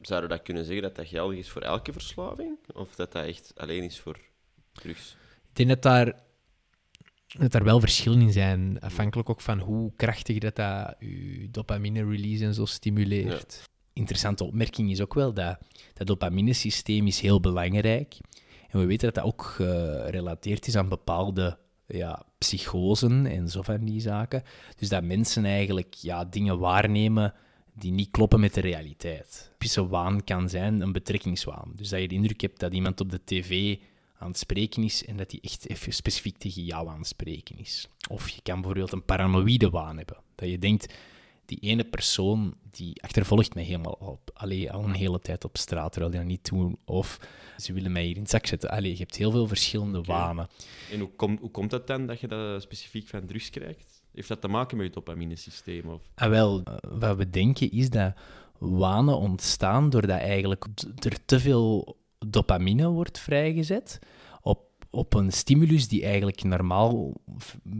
Zouden 0.00 0.30
we 0.30 0.36
dat 0.36 0.44
kunnen 0.44 0.64
zeggen 0.64 0.82
dat 0.82 0.96
dat 0.96 1.06
geldig 1.06 1.38
is 1.38 1.48
voor 1.48 1.62
elke 1.62 1.92
verslaving? 1.92 2.58
Of 2.74 2.94
dat 2.94 3.12
dat 3.12 3.24
echt 3.24 3.52
alleen 3.56 3.82
is 3.82 4.00
voor 4.00 4.20
drugs? 4.72 5.16
Ik 5.48 5.56
denk 5.56 5.68
dat 5.68 5.82
daar, 5.82 6.20
dat 7.38 7.52
daar 7.52 7.64
wel 7.64 7.80
verschillen 7.80 8.20
in 8.20 8.32
zijn, 8.32 8.80
afhankelijk 8.80 9.30
ook 9.30 9.40
van 9.40 9.58
hoe 9.58 9.92
krachtig 9.96 10.38
dat, 10.38 10.56
dat 10.56 10.94
je 10.98 11.48
dopamine-release 11.50 12.44
en 12.44 12.54
zo 12.54 12.64
stimuleert. 12.64 13.69
Interessante 14.00 14.44
opmerking 14.44 14.90
is 14.90 15.00
ook 15.00 15.14
wel 15.14 15.32
dat 15.32 15.58
dat 15.94 16.06
dopaminesysteem 16.06 17.06
is 17.06 17.20
heel 17.20 17.40
belangrijk. 17.40 18.16
En 18.68 18.80
we 18.80 18.86
weten 18.86 19.06
dat 19.06 19.14
dat 19.14 19.24
ook 19.24 19.42
gerelateerd 19.42 20.66
is 20.66 20.76
aan 20.76 20.88
bepaalde 20.88 21.58
ja, 21.86 22.22
psychosen 22.38 23.26
en 23.26 23.48
zo 23.48 23.62
van 23.62 23.84
die 23.84 24.00
zaken. 24.00 24.42
Dus 24.76 24.88
dat 24.88 25.02
mensen 25.02 25.44
eigenlijk 25.44 25.94
ja, 25.94 26.24
dingen 26.24 26.58
waarnemen 26.58 27.34
die 27.74 27.92
niet 27.92 28.10
kloppen 28.10 28.40
met 28.40 28.54
de 28.54 28.60
realiteit. 28.60 29.50
Typische 29.50 29.88
waan 29.88 30.24
kan 30.24 30.48
zijn 30.48 30.80
een 30.80 30.92
betrekkingswaan. 30.92 31.72
Dus 31.74 31.88
dat 31.88 32.00
je 32.00 32.08
de 32.08 32.14
indruk 32.14 32.40
hebt 32.40 32.60
dat 32.60 32.72
iemand 32.74 33.00
op 33.00 33.10
de 33.10 33.20
tv 33.24 33.76
aan 34.18 34.28
het 34.28 34.38
spreken 34.38 34.82
is 34.82 35.04
en 35.04 35.16
dat 35.16 35.30
hij 35.30 35.40
echt 35.42 35.66
specifiek 35.94 36.38
tegen 36.38 36.64
jou 36.64 36.88
aan 36.88 36.98
het 36.98 37.06
spreken 37.06 37.58
is. 37.58 37.88
Of 38.08 38.28
je 38.28 38.42
kan 38.42 38.54
bijvoorbeeld 38.54 38.92
een 38.92 39.04
paranoïde 39.04 39.70
waan 39.70 39.96
hebben. 39.96 40.16
Dat 40.34 40.48
je 40.48 40.58
denkt, 40.58 40.94
die 41.50 41.58
ene 41.70 41.84
persoon 41.84 42.54
die 42.70 43.02
achtervolgt 43.02 43.54
mij 43.54 43.64
helemaal 43.64 43.92
op. 44.00 44.30
Allee, 44.34 44.72
al 44.72 44.84
een 44.84 44.94
hele 44.94 45.20
tijd 45.20 45.44
op 45.44 45.56
straat, 45.56 45.92
terwijl 45.92 46.12
die 46.12 46.20
dat 46.20 46.30
niet 46.30 46.48
doen. 46.48 46.78
Of 46.84 47.18
ze 47.56 47.72
willen 47.72 47.92
mij 47.92 48.04
hier 48.04 48.14
in 48.14 48.20
het 48.22 48.30
zak 48.30 48.46
zetten. 48.46 48.70
Allee, 48.70 48.90
je 48.90 48.98
hebt 48.98 49.16
heel 49.16 49.30
veel 49.30 49.46
verschillende 49.46 50.02
wanen. 50.02 50.48
En 50.90 51.00
hoe, 51.00 51.10
kom, 51.16 51.38
hoe 51.40 51.50
komt 51.50 51.70
het 51.70 51.86
dan 51.86 52.06
dat 52.06 52.20
je 52.20 52.28
dat 52.28 52.62
specifiek 52.62 53.08
van 53.08 53.26
drugs 53.26 53.50
krijgt? 53.50 54.02
Heeft 54.12 54.28
dat 54.28 54.40
te 54.40 54.48
maken 54.48 54.76
met 54.76 54.86
je 54.86 54.92
dopaminesysteem? 54.92 55.88
Of... 55.88 56.02
Ah, 56.14 56.28
wel, 56.28 56.62
eh, 56.62 56.74
wat 56.98 57.16
we 57.16 57.30
denken 57.30 57.70
is 57.70 57.90
dat 57.90 58.14
wanen 58.58 59.16
ontstaan 59.16 59.90
doordat 59.90 60.18
eigenlijk 60.18 60.66
er 60.98 61.24
te 61.24 61.40
veel 61.40 61.96
dopamine 62.26 62.88
wordt 62.88 63.18
vrijgezet 63.18 63.98
op, 64.90 65.14
een 65.14 65.32
stimulus 65.32 65.88
die 65.88 66.04
eigenlijk 66.04 66.42
normaal 66.42 67.12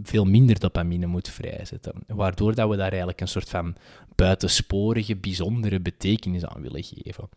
veel 0.02 0.24
minder 0.24 0.58
dopamine 0.58 1.06
moet 1.06 1.28
vrijzetten. 1.28 1.94
Waardoor 2.06 2.54
dat 2.54 2.68
we 2.68 2.76
daar 2.76 2.88
eigenlijk 2.88 3.20
een 3.20 3.28
soort 3.28 3.48
van 3.48 3.76
buitensporige, 4.14 5.16
bijzondere 5.16 5.80
betekenis 5.80 6.44
aan 6.44 6.62
willen 6.62 6.84
geven. 6.84 7.28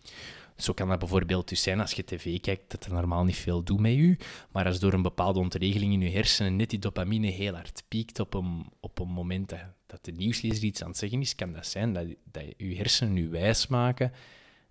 Zo 0.56 0.74
kan 0.74 0.90
dat 0.90 1.00
bijvoorbeeld 1.00 1.50
dus 1.50 1.62
zijn 1.62 1.80
als 1.80 1.92
je 1.92 2.04
tv 2.04 2.40
kijkt, 2.40 2.72
dat 2.72 2.86
er 2.86 2.94
normaal 2.94 3.24
niet 3.24 3.36
veel 3.36 3.64
doet 3.64 3.80
met 3.80 3.94
je, 3.94 4.18
maar 4.52 4.66
als 4.66 4.80
door 4.80 4.94
een 4.94 5.02
bepaalde 5.02 5.40
ontregeling 5.40 5.94
in 5.94 6.02
je 6.02 6.10
hersenen 6.10 6.56
net 6.56 6.70
die 6.70 6.80
dopamine 6.80 7.28
heel 7.28 7.54
hard 7.54 7.84
piekt 7.88 8.20
op 8.20 8.34
een, 8.34 8.66
op 8.80 9.00
een 9.00 9.08
moment 9.08 9.50
dat, 9.50 9.60
dat 9.86 10.06
de 10.06 10.12
nieuwslezer 10.12 10.64
iets 10.64 10.82
aan 10.82 10.90
het 10.90 10.98
zeggen 10.98 11.22
is, 11.22 11.36
kan 11.36 11.54
dat 11.54 11.68
zijn 11.68 11.94
dat, 11.94 12.06
dat 12.32 12.44
je 12.58 12.76
hersenen 12.76 13.14
nu 13.14 13.30
wijs 13.30 13.68
maken 13.68 14.12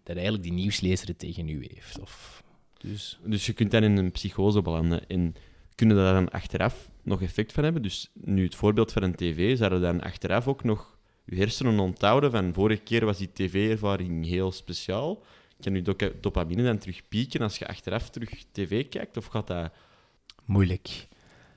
dat 0.02 0.14
eigenlijk 0.14 0.44
die 0.44 0.52
nieuwslezer 0.52 1.08
het 1.08 1.18
tegen 1.18 1.48
u 1.48 1.66
heeft. 1.74 2.00
Of, 2.00 2.42
dus... 2.82 3.18
Dus 3.24 3.46
je 3.46 3.52
kunt 3.52 3.70
dan 3.70 3.82
in 3.82 3.96
een 3.96 4.10
psychose 4.10 4.62
belanden. 4.62 5.08
En 5.08 5.34
kunnen 5.74 5.96
daar 5.96 6.14
dan 6.14 6.30
achteraf 6.30 6.90
nog 7.02 7.22
effect 7.22 7.52
van 7.52 7.64
hebben? 7.64 7.82
Dus 7.82 8.10
nu 8.14 8.44
het 8.44 8.54
voorbeeld 8.54 8.92
van 8.92 9.02
een 9.02 9.14
tv, 9.14 9.56
zouden 9.56 9.80
dan 9.80 10.00
achteraf 10.00 10.48
ook 10.48 10.64
nog 10.64 10.98
je 11.24 11.36
hersenen 11.36 11.78
onthouden 11.78 12.30
van 12.30 12.52
vorige 12.52 12.82
keer 12.82 13.04
was 13.04 13.18
die 13.18 13.32
tv-ervaring 13.32 14.26
heel 14.26 14.52
speciaal. 14.52 15.22
Kan 15.60 15.74
je 15.74 16.12
dopamine 16.20 16.62
dan 16.62 16.78
terug 16.78 17.08
pieken 17.08 17.40
als 17.40 17.58
je 17.58 17.66
achteraf 17.66 18.10
terug 18.10 18.30
tv 18.52 18.88
kijkt? 18.88 19.16
Of 19.16 19.26
gaat 19.26 19.46
dat... 19.46 19.72
moeilijk. 20.44 21.08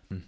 Hm. 0.08 0.20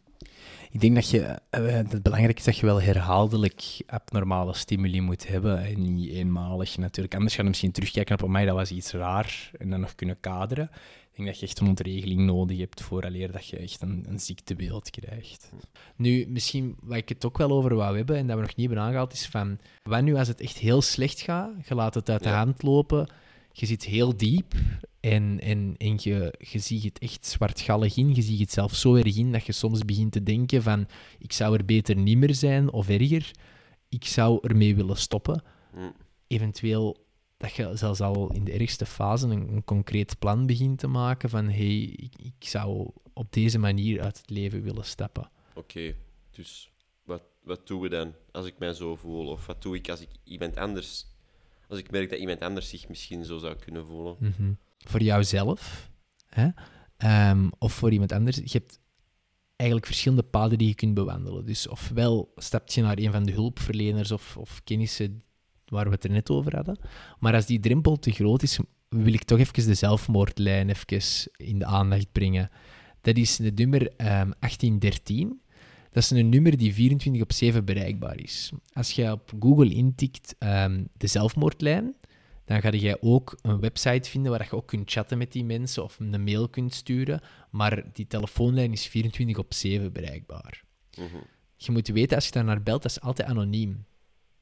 Ik 0.78 0.84
denk 0.84 0.96
dat 0.96 1.10
je, 1.10 1.22
eh, 1.50 1.66
het 1.66 2.04
belangrijk 2.04 2.38
is 2.38 2.44
dat 2.44 2.58
je 2.58 2.66
wel 2.66 2.82
herhaaldelijk 2.82 3.62
abnormale 3.88 4.54
stimuli 4.54 5.02
moet 5.02 5.28
hebben 5.28 5.66
en 5.66 5.94
niet 5.94 6.10
eenmalig 6.10 6.78
natuurlijk. 6.78 7.16
Anders 7.16 7.36
ga 7.36 7.42
je 7.42 7.48
misschien 7.48 7.72
terugkijken 7.72 8.24
op 8.24 8.30
mij, 8.30 8.46
dat 8.46 8.56
was 8.56 8.72
iets 8.72 8.92
raar 8.92 9.52
en 9.58 9.70
dan 9.70 9.80
nog 9.80 9.96
kunnen 9.96 10.20
kaderen. 10.20 10.70
Ik 10.74 11.16
denk 11.16 11.28
dat 11.28 11.40
je 11.40 11.46
echt 11.46 11.60
een 11.60 11.68
ontregeling 11.68 12.20
nodig 12.20 12.58
hebt 12.58 12.82
vooraleer 12.82 13.32
dat 13.32 13.48
je 13.48 13.58
echt 13.58 13.82
een, 13.82 14.06
een 14.10 14.20
ziektebeeld 14.20 14.90
krijgt. 14.90 15.52
Nu, 15.96 16.26
misschien 16.30 16.76
wat 16.82 16.98
ik 16.98 17.10
het 17.10 17.26
ook 17.26 17.38
wel 17.38 17.52
over 17.52 17.76
wou 17.76 17.98
hebben 17.98 18.16
en 18.16 18.28
dat 18.28 18.36
we 18.36 18.42
nog 18.42 18.56
niet 18.56 18.68
hebben 18.68 18.86
aangehaald, 18.86 19.14
is 19.14 19.28
van, 19.28 19.60
wat 19.84 20.02
nu 20.02 20.16
als 20.16 20.28
het 20.28 20.42
echt 20.42 20.58
heel 20.58 20.82
slecht 20.82 21.22
gaat, 21.22 21.52
je 21.68 21.76
laat 21.76 21.94
het 21.94 22.10
uit 22.10 22.24
de 22.24 22.30
Ja. 22.30 22.38
hand 22.38 22.64
lopen, 22.64 23.08
je 23.52 23.66
zit 23.66 23.84
heel 23.84 24.18
diep 24.18 24.54
en, 25.00 25.40
en, 25.40 25.76
en 25.78 25.98
je, 26.02 26.34
je 26.52 26.60
ziet 26.60 26.84
het 26.84 27.00
echt 27.00 27.26
zwartgallig 27.26 27.98
in. 27.98 28.16
Je 28.16 28.22
ziet 28.22 28.40
het 28.40 28.52
zelf 28.52 28.76
zo 28.76 28.96
erg 28.96 29.18
in 29.18 29.32
dat 29.32 29.46
je 29.46 29.52
soms 29.52 29.86
begint 29.86 30.12
te 30.12 30.24
denken 30.24 30.64
van 30.64 30.88
ik 31.20 31.34
zou 31.34 31.58
er 31.58 31.66
beter 31.66 31.96
niet 31.96 32.18
meer 32.18 32.36
zijn 32.36 32.72
of 32.72 32.90
erger. 32.90 33.32
Ik 33.90 34.06
zou 34.06 34.40
ermee 34.48 34.76
willen 34.76 34.98
stoppen. 34.98 35.44
Hm. 35.74 35.92
Eventueel 36.28 37.06
dat 37.38 37.54
je 37.54 37.72
zelfs 37.76 38.02
al 38.02 38.34
in 38.34 38.44
de 38.44 38.52
ergste 38.52 38.86
fase 38.86 39.28
een, 39.28 39.54
een 39.54 39.64
concreet 39.64 40.20
plan 40.20 40.46
begint 40.46 40.80
te 40.80 40.88
maken 40.88 41.30
van 41.30 41.50
hey, 41.50 41.82
ik, 41.82 42.14
ik 42.18 42.48
zou 42.48 42.90
op 43.14 43.34
deze 43.34 43.60
manier 43.60 44.02
uit 44.02 44.18
het 44.18 44.30
leven 44.30 44.62
willen 44.62 44.86
stappen. 44.86 45.30
Oké, 45.56 45.96
dus 46.32 46.72
wat, 47.04 47.22
wat 47.44 47.68
doen 47.68 47.82
we 47.82 47.90
dan 47.90 48.14
als 48.32 48.46
ik 48.46 48.58
mij 48.58 48.74
zo 48.74 48.96
voel? 48.96 49.28
Of 49.28 49.46
wat 49.46 49.62
doe 49.62 49.76
ik 49.76 49.90
als 49.90 50.02
ik 50.02 50.10
iemand 50.24 50.58
anders... 50.58 51.06
Als 51.70 51.80
ik 51.80 51.92
merk 51.92 52.10
dat 52.10 52.20
iemand 52.20 52.42
anders 52.42 52.70
zich 52.70 52.88
misschien 52.88 53.26
zo 53.26 53.38
zou 53.38 53.56
kunnen 53.56 53.86
voelen? 53.86 54.16
Mhm. 54.20 54.52
Voor 54.78 55.02
jouzelf 55.02 55.90
hè? 56.26 56.48
Ehm, 56.98 57.50
of 57.58 57.74
voor 57.74 57.92
iemand 57.92 58.12
anders. 58.12 58.36
Je 58.36 58.50
hebt 58.52 58.80
eigenlijk 59.56 59.90
verschillende 59.90 60.24
paden 60.24 60.58
die 60.58 60.68
je 60.68 60.76
kunt 60.76 60.94
bewandelen. 60.94 61.46
Dus 61.46 61.68
ofwel 61.68 62.32
stap 62.36 62.70
je 62.70 62.82
naar 62.82 62.98
een 62.98 63.12
van 63.12 63.24
de 63.24 63.32
hulpverleners 63.32 64.12
of, 64.12 64.38
of 64.38 64.62
kennissen 64.64 65.24
waar 65.66 65.86
we 65.86 65.92
het 65.92 66.04
er 66.04 66.12
net 66.12 66.30
over 66.30 66.56
hadden. 66.56 66.80
Maar 67.20 67.34
als 67.34 67.46
die 67.46 67.60
drempel 67.60 68.00
te 68.00 68.12
groot 68.12 68.44
is, 68.44 68.60
wil 68.90 69.14
ik 69.14 69.24
toch 69.24 69.40
even 69.40 69.66
de 69.66 69.74
zelfmoordlijn 69.74 70.70
even 70.70 71.32
in 71.38 71.60
de 71.60 71.66
aandacht 71.66 72.12
brengen. 72.12 72.50
Dat 73.02 73.18
is 73.18 73.38
het 73.38 73.58
nummer 73.58 73.88
ehm, 73.88 74.32
1813. 74.40 75.42
Dat 75.92 76.04
is 76.04 76.10
een 76.10 76.30
nummer 76.30 76.58
die 76.58 76.74
24 76.74 77.22
op 77.22 77.32
7 77.32 77.66
bereikbaar 77.66 78.20
is. 78.20 78.52
Als 78.74 78.92
je 78.92 79.12
op 79.12 79.34
Google 79.40 79.74
intikt 79.74 80.36
ehm, 80.40 80.84
de 80.94 81.08
zelfmoordlijn, 81.08 81.96
dan 82.48 82.62
ga 82.62 82.72
je 82.72 82.98
ook 83.02 83.38
een 83.42 83.60
website 83.60 84.10
vinden 84.10 84.32
waar 84.32 84.48
je 84.50 84.56
ook 84.56 84.68
kunt 84.68 84.92
chatten 84.92 85.18
met 85.18 85.32
die 85.32 85.46
mensen 85.46 85.84
of 85.84 86.00
een 86.00 86.24
mail 86.24 86.50
kunt 86.50 86.74
sturen. 86.74 87.22
Maar 87.50 87.84
die 87.94 88.08
telefoonlijn 88.08 88.72
is 88.72 88.88
24 88.88 89.38
op 89.38 89.54
7 89.54 89.94
bereikbaar. 89.94 90.64
Mhm. 90.98 91.18
Je 91.56 91.72
moet 91.72 91.88
weten, 91.88 92.16
als 92.16 92.26
je 92.26 92.32
daar 92.32 92.44
naar 92.44 92.64
belt, 92.64 92.82
dat 92.82 92.92
is 92.92 93.02
altijd 93.02 93.30
anoniem. 93.30 93.86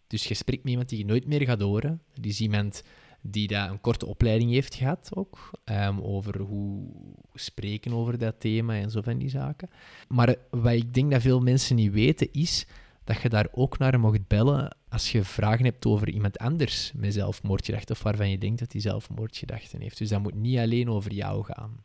Dus 0.07 0.23
je 0.23 0.33
spreekt 0.33 0.63
met 0.63 0.71
iemand 0.71 0.89
die 0.89 0.97
je 0.97 1.05
nooit 1.05 1.27
meer 1.27 1.41
gaat 1.41 1.61
horen. 1.61 2.01
Die 2.13 2.31
is 2.31 2.39
iemand 2.39 2.83
die 3.21 3.47
daar 3.47 3.69
een 3.69 3.81
korte 3.81 4.05
opleiding 4.05 4.51
heeft 4.51 4.75
gehad 4.75 5.09
ook, 5.13 5.51
ehm, 5.63 5.99
over 5.99 6.39
hoe 6.39 6.87
spreken 7.33 7.93
over 7.93 8.17
dat 8.17 8.39
thema 8.39 8.75
en 8.75 8.91
zo 8.91 9.01
van 9.01 9.17
die 9.17 9.29
zaken. 9.29 9.69
Maar 10.07 10.35
wat 10.49 10.73
ik 10.73 10.93
denk 10.93 11.11
dat 11.11 11.21
veel 11.21 11.39
mensen 11.39 11.75
niet 11.75 11.91
weten, 11.91 12.31
is 12.31 12.67
dat 13.03 13.21
je 13.21 13.29
daar 13.29 13.47
ook 13.51 13.77
naar 13.77 13.99
mocht 13.99 14.27
bellen 14.27 14.77
als 14.95 15.11
je 15.11 15.23
vragen 15.23 15.65
hebt 15.65 15.85
over 15.85 16.09
iemand 16.09 16.37
anders 16.37 16.91
met 16.95 17.13
zelfmoordgedachten 17.13 17.95
of 17.95 18.03
waarvan 18.03 18.29
je 18.29 18.37
denkt 18.37 18.59
dat 18.59 18.71
hij 18.71 18.81
zelfmoordgedachten 18.81 19.81
heeft. 19.81 19.97
Dus 19.97 20.09
dat 20.09 20.21
moet 20.21 20.35
niet 20.35 20.57
alleen 20.57 20.89
over 20.89 21.13
jou 21.13 21.43
gaan. 21.43 21.83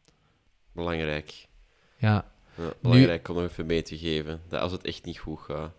Belangrijk. 0.72 1.48
Ja, 1.96 2.32
Ja, 2.56 2.72
belangrijk 2.82 3.28
om 3.28 3.34
nog 3.34 3.44
even 3.44 3.66
mee 3.66 3.82
te 3.82 3.98
geven. 3.98 4.40
Dat 4.48 4.60
als 4.60 4.72
het 4.72 4.84
echt 4.84 5.04
niet 5.04 5.18
goed 5.18 5.38
gaat, 5.38 5.72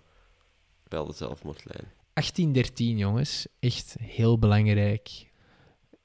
bel 0.88 1.06
de 1.06 1.14
zelfmoordlijn. 1.14 1.88
1813, 2.14 2.98
jongens. 2.98 3.48
Echt 3.60 3.96
heel 4.02 4.40
belangrijk. 4.40 5.30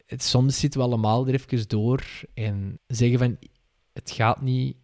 Het, 0.07 0.23
soms 0.23 0.61
zitten 0.61 0.81
we 0.81 0.87
allemaal 0.87 1.29
er 1.29 1.35
even 1.35 1.69
door 1.69 2.05
en 2.35 2.79
zeggen 2.87 3.19
van 3.19 3.39
het 3.93 4.11
gaat 4.11 4.41
niet. 4.41 4.77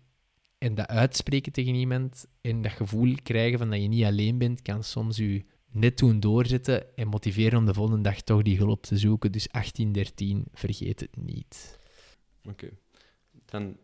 En 0.58 0.74
dat 0.74 0.86
uitspreken 0.86 1.52
tegen 1.52 1.74
iemand 1.74 2.26
en 2.40 2.62
dat 2.62 2.72
gevoel 2.72 3.14
krijgen 3.22 3.58
van 3.58 3.70
dat 3.70 3.82
je 3.82 3.88
niet 3.88 4.04
alleen 4.04 4.38
bent, 4.38 4.62
kan 4.62 4.84
soms 4.84 5.18
u 5.18 5.46
net 5.72 5.98
doen 5.98 6.20
doorzetten 6.20 6.96
en 6.96 7.08
motiveren 7.08 7.58
om 7.58 7.66
de 7.66 7.74
volgende 7.74 8.02
dag 8.02 8.20
toch 8.20 8.42
die 8.42 8.56
hulp 8.56 8.82
te 8.82 8.98
zoeken. 8.98 9.32
Dus 9.32 9.48
1813, 9.48 10.44
vergeet 10.52 11.00
het 11.00 11.16
niet. 11.16 11.78
Oké. 12.48 12.68
Dan 13.44 13.76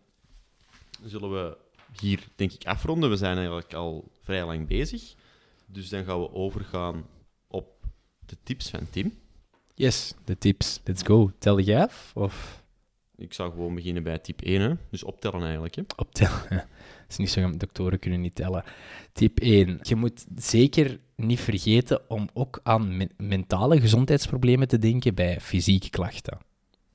zullen 1.04 1.30
we 1.30 1.56
hier, 2.00 2.28
denk 2.36 2.52
ik, 2.52 2.66
afronden. 2.66 3.10
We 3.10 3.16
zijn 3.16 3.36
eigenlijk 3.36 3.74
al 3.74 4.12
vrij 4.22 4.44
lang 4.44 4.66
bezig. 4.66 5.14
Dus 5.66 5.88
dan 5.88 6.04
gaan 6.04 6.20
we 6.20 6.32
overgaan 6.32 7.06
op 7.46 7.86
de 8.26 8.36
tips 8.42 8.70
van 8.70 8.90
Tim. 8.90 9.18
Yes, 9.74 10.14
de 10.24 10.38
tips. 10.38 10.80
Let's 10.84 11.02
go. 11.02 11.30
Tel 11.38 11.60
jij 11.60 11.82
af? 11.82 12.10
Of 12.14 12.62
Ik 13.18 13.32
zou 13.32 13.50
gewoon 13.50 13.74
beginnen 13.74 14.02
bij 14.02 14.18
tip 14.18 14.40
1, 14.40 14.60
hè. 14.60 14.72
dus 14.90 15.02
optellen 15.04 15.42
eigenlijk. 15.42 15.74
Hè. 15.74 15.82
optellen? 15.96 16.40
Het 16.48 16.66
is 17.08 17.16
niet 17.16 17.30
zo, 17.30 17.50
doktoren 17.56 17.98
kunnen 17.98 18.20
niet 18.20 18.34
tellen. 18.34 18.64
Tip 19.12 19.38
1. 19.40 19.78
Je 19.82 19.96
moet 19.96 20.26
zeker 20.36 21.00
niet 21.16 21.40
vergeten 21.40 22.10
om 22.10 22.28
ook 22.32 22.60
aan 22.62 22.96
me- 22.96 23.10
mentale 23.16 23.80
gezondheidsproblemen 23.80 24.68
te 24.68 24.78
denken 24.78 25.14
bij 25.14 25.40
fysieke 25.40 25.90
klachten. 25.90 26.38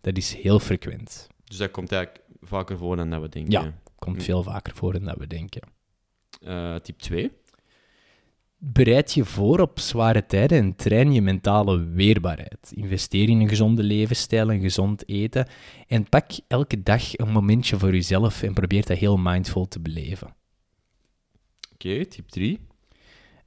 Dat 0.01 0.17
is 0.17 0.33
heel 0.33 0.59
frequent. 0.59 1.27
Dus 1.43 1.57
dat 1.57 1.71
komt 1.71 1.91
eigenlijk 1.91 2.23
vaker 2.41 2.77
voor 2.77 2.95
dan 2.95 3.09
dat 3.09 3.21
we 3.21 3.29
denken. 3.29 3.51
Ja. 3.51 3.73
Komt 3.95 4.17
Hm. 4.17 4.21
veel 4.23 4.43
vaker 4.43 4.75
voor 4.75 4.93
dan 4.93 5.03
dat 5.03 5.17
we 5.17 5.27
denken. 5.27 5.61
Eh, 6.41 6.75
tip 6.75 6.99
2. 6.99 7.31
Bereid 8.65 9.13
je 9.13 9.25
voor 9.25 9.59
op 9.59 9.79
zware 9.79 10.25
tijden 10.25 10.57
en 10.57 10.75
train 10.75 11.13
je 11.13 11.21
mentale 11.21 11.83
weerbaarheid. 11.83 12.71
Investeer 12.75 13.29
in 13.29 13.39
een 13.39 13.49
gezonde 13.49 13.83
levensstijl 13.83 14.51
en 14.51 14.59
gezond 14.59 15.09
eten. 15.09 15.47
En 15.87 16.09
pak 16.09 16.31
elke 16.47 16.83
dag 16.83 17.17
een 17.17 17.31
momentje 17.31 17.79
voor 17.79 17.91
jezelf 17.91 18.43
en 18.43 18.53
probeer 18.53 18.85
dat 18.85 18.97
heel 18.97 19.17
mindful 19.17 19.67
te 19.67 19.79
beleven. 19.79 20.35
Oké, 21.73 22.05
tip 22.05 22.29
3. 22.29 22.59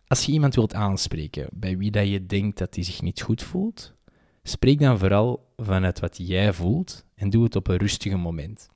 Als 0.07 0.25
je 0.25 0.33
iemand 0.33 0.55
wilt 0.55 0.75
aanspreken 0.75 1.49
bij 1.53 1.79
wie 1.79 1.91
dat 1.91 2.09
je 2.09 2.27
denkt 2.27 2.59
dat 2.59 2.75
hij 2.75 2.85
zich 2.85 3.03
niet 3.03 3.23
goed 3.23 3.43
voelt, 3.43 3.95
spreek 4.43 4.81
dan 4.81 4.99
vooral 4.99 5.53
vanuit 5.57 6.01
wat 6.01 6.17
jij 6.23 6.53
voelt 6.53 7.05
en 7.15 7.31
doe 7.31 7.45
het 7.45 7.57
op 7.57 7.69
een 7.69 7.77
rustige 7.77 8.17
moment. 8.17 8.69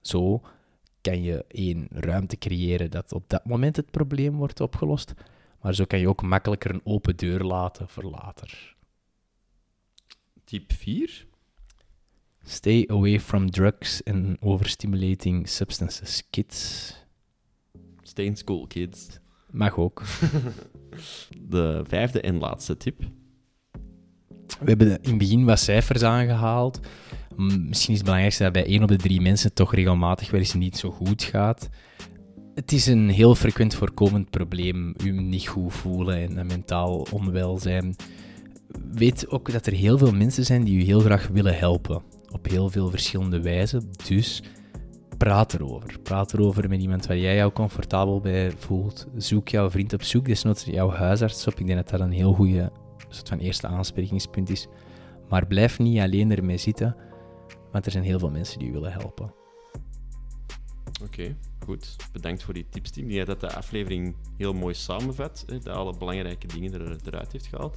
Zo 0.00 0.42
kan 1.00 1.22
je 1.22 1.44
één 1.48 1.86
ruimte 1.90 2.36
creëren 2.36 2.90
dat 2.90 3.12
op 3.12 3.28
dat 3.28 3.44
moment 3.44 3.76
het 3.76 3.90
probleem 3.90 4.36
wordt 4.36 4.60
opgelost, 4.60 5.14
maar 5.64 5.74
zo 5.74 5.84
kan 5.84 5.98
je 5.98 6.08
ook 6.08 6.22
makkelijker 6.22 6.70
een 6.70 6.80
open 6.84 7.16
deur 7.16 7.40
laten 7.40 7.88
voor 7.88 8.04
later. 8.04 8.76
Tip 10.44 10.72
4. 10.72 11.26
Stay 12.42 12.84
away 12.86 13.20
from 13.20 13.50
drugs 13.50 14.04
and 14.04 14.36
overstimulating 14.40 15.48
substances, 15.48 16.22
kids. 16.30 16.92
Stay 18.02 18.24
in 18.24 18.36
school, 18.36 18.66
kids. 18.66 19.18
Mag 19.50 19.78
ook. 19.78 20.02
De 21.54 21.82
vijfde 21.86 22.20
en 22.20 22.38
laatste 22.38 22.76
tip. 22.76 23.00
We 24.60 24.68
hebben 24.68 25.02
in 25.02 25.08
het 25.10 25.18
begin 25.18 25.44
wat 25.44 25.58
cijfers 25.58 26.02
aangehaald. 26.02 26.80
Misschien 27.36 27.92
is 27.92 27.98
het 27.98 28.04
belangrijkste 28.04 28.42
dat 28.42 28.52
bij 28.52 28.66
één 28.66 28.82
op 28.82 28.88
de 28.88 28.96
drie 28.96 29.20
mensen 29.20 29.54
toch 29.54 29.74
regelmatig 29.74 30.30
wel 30.30 30.40
eens 30.40 30.54
niet 30.54 30.76
zo 30.76 30.90
goed 30.90 31.22
gaat. 31.22 31.68
Het 32.54 32.72
is 32.72 32.86
een 32.86 33.08
heel 33.08 33.34
frequent 33.34 33.74
voorkomend 33.74 34.30
probleem, 34.30 34.94
u 35.04 35.10
niet 35.10 35.48
goed 35.48 35.72
voelen 35.72 36.36
en 36.38 36.46
mentaal 36.46 37.06
onwelzijn. 37.12 37.96
Weet 38.92 39.28
ook 39.28 39.52
dat 39.52 39.66
er 39.66 39.72
heel 39.72 39.98
veel 39.98 40.12
mensen 40.12 40.44
zijn 40.44 40.64
die 40.64 40.78
u 40.78 40.82
heel 40.82 41.00
graag 41.00 41.28
willen 41.28 41.58
helpen, 41.58 42.02
op 42.30 42.48
heel 42.48 42.68
veel 42.68 42.90
verschillende 42.90 43.40
wijzen. 43.40 43.90
Dus 44.06 44.42
praat 45.18 45.54
erover. 45.54 45.98
Praat 46.02 46.32
erover 46.32 46.68
met 46.68 46.80
iemand 46.80 47.06
waar 47.06 47.18
jij 47.18 47.36
jou 47.36 47.52
comfortabel 47.52 48.20
bij 48.20 48.50
voelt. 48.50 49.06
Zoek 49.16 49.48
jouw 49.48 49.70
vriend 49.70 49.92
op, 49.92 50.02
zoek 50.02 50.24
desnoods 50.24 50.64
jouw 50.64 50.90
huisarts 50.90 51.46
op. 51.46 51.58
Ik 51.58 51.66
denk 51.66 51.78
dat 51.78 51.88
dat 51.88 52.00
een 52.00 52.12
heel 52.12 52.32
goede 52.32 52.72
soort 53.08 53.28
van 53.28 53.38
eerste 53.38 53.66
aansprekingspunt 53.66 54.50
is. 54.50 54.66
Maar 55.28 55.46
blijf 55.46 55.78
niet 55.78 56.00
alleen 56.00 56.30
ermee 56.30 56.58
zitten, 56.58 56.96
want 57.72 57.86
er 57.86 57.92
zijn 57.92 58.04
heel 58.04 58.18
veel 58.18 58.30
mensen 58.30 58.58
die 58.58 58.68
u 58.68 58.72
willen 58.72 58.92
helpen. 58.92 59.43
Oké, 61.02 61.36
goed. 61.64 61.96
Bedankt 62.12 62.42
voor 62.42 62.54
die 62.54 62.66
tips, 62.70 62.90
Tim. 62.90 63.04
Ik 63.04 63.14
denk 63.14 63.26
dat 63.26 63.40
de 63.40 63.54
aflevering 63.54 64.16
heel 64.36 64.52
mooi 64.52 64.74
samenvat. 64.74 65.44
Hè, 65.46 65.58
dat 65.58 65.76
alle 65.76 65.96
belangrijke 65.98 66.46
dingen 66.46 66.72
er, 66.72 66.96
eruit 67.04 67.32
heeft 67.32 67.46
gehaald. 67.46 67.76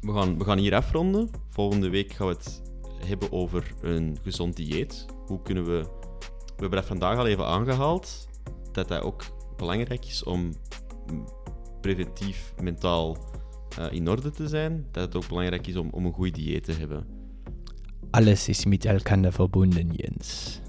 We 0.00 0.12
gaan, 0.12 0.38
we 0.38 0.44
gaan 0.44 0.58
hier 0.58 0.74
afronden. 0.74 1.30
Volgende 1.48 1.88
week 1.88 2.12
gaan 2.12 2.26
we 2.26 2.32
het 2.32 2.62
hebben 3.04 3.32
over 3.32 3.74
een 3.80 4.18
gezond 4.22 4.56
dieet. 4.56 5.06
Hoe 5.26 5.42
kunnen 5.42 5.64
we... 5.64 6.04
We 6.46 6.62
hebben 6.62 6.78
dat 6.78 6.88
vandaag 6.88 7.18
al 7.18 7.26
even 7.26 7.46
aangehaald. 7.46 8.28
Dat 8.72 8.88
dat 8.88 9.02
ook 9.02 9.24
belangrijk 9.56 10.04
is 10.04 10.24
om 10.24 10.52
preventief 11.80 12.54
mentaal 12.62 13.16
eh, 13.78 13.92
in 13.92 14.08
orde 14.08 14.30
te 14.30 14.48
zijn. 14.48 14.86
Dat 14.90 15.04
het 15.04 15.16
ook 15.16 15.28
belangrijk 15.28 15.66
is 15.66 15.76
om, 15.76 15.88
om 15.90 16.06
een 16.06 16.12
goed 16.12 16.34
dieet 16.34 16.64
te 16.64 16.72
hebben. 16.72 17.06
Alles 18.10 18.48
is 18.48 18.64
met 18.64 18.84
elkaar 18.84 19.32
verbonden, 19.32 19.90
Jens. 19.92 20.60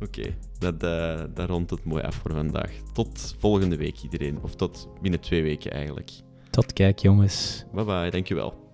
Oké, 0.00 0.34
dat, 0.58 0.82
eh, 0.82 1.24
dat 1.34 1.48
rondt 1.48 1.70
het 1.70 1.84
mooi 1.84 2.02
af 2.02 2.14
voor 2.14 2.32
vandaag. 2.32 2.70
Tot 2.92 3.34
volgende 3.38 3.76
week 3.76 4.02
iedereen. 4.02 4.38
Of 4.42 4.54
tot 4.54 4.88
binnen 5.00 5.20
twee 5.20 5.42
weken 5.42 5.70
eigenlijk. 5.70 6.10
Tot 6.50 6.72
kijk, 6.72 6.98
jongens. 6.98 7.64
Bye 7.72 7.84
bye, 7.84 8.10
dankjewel. 8.10 8.65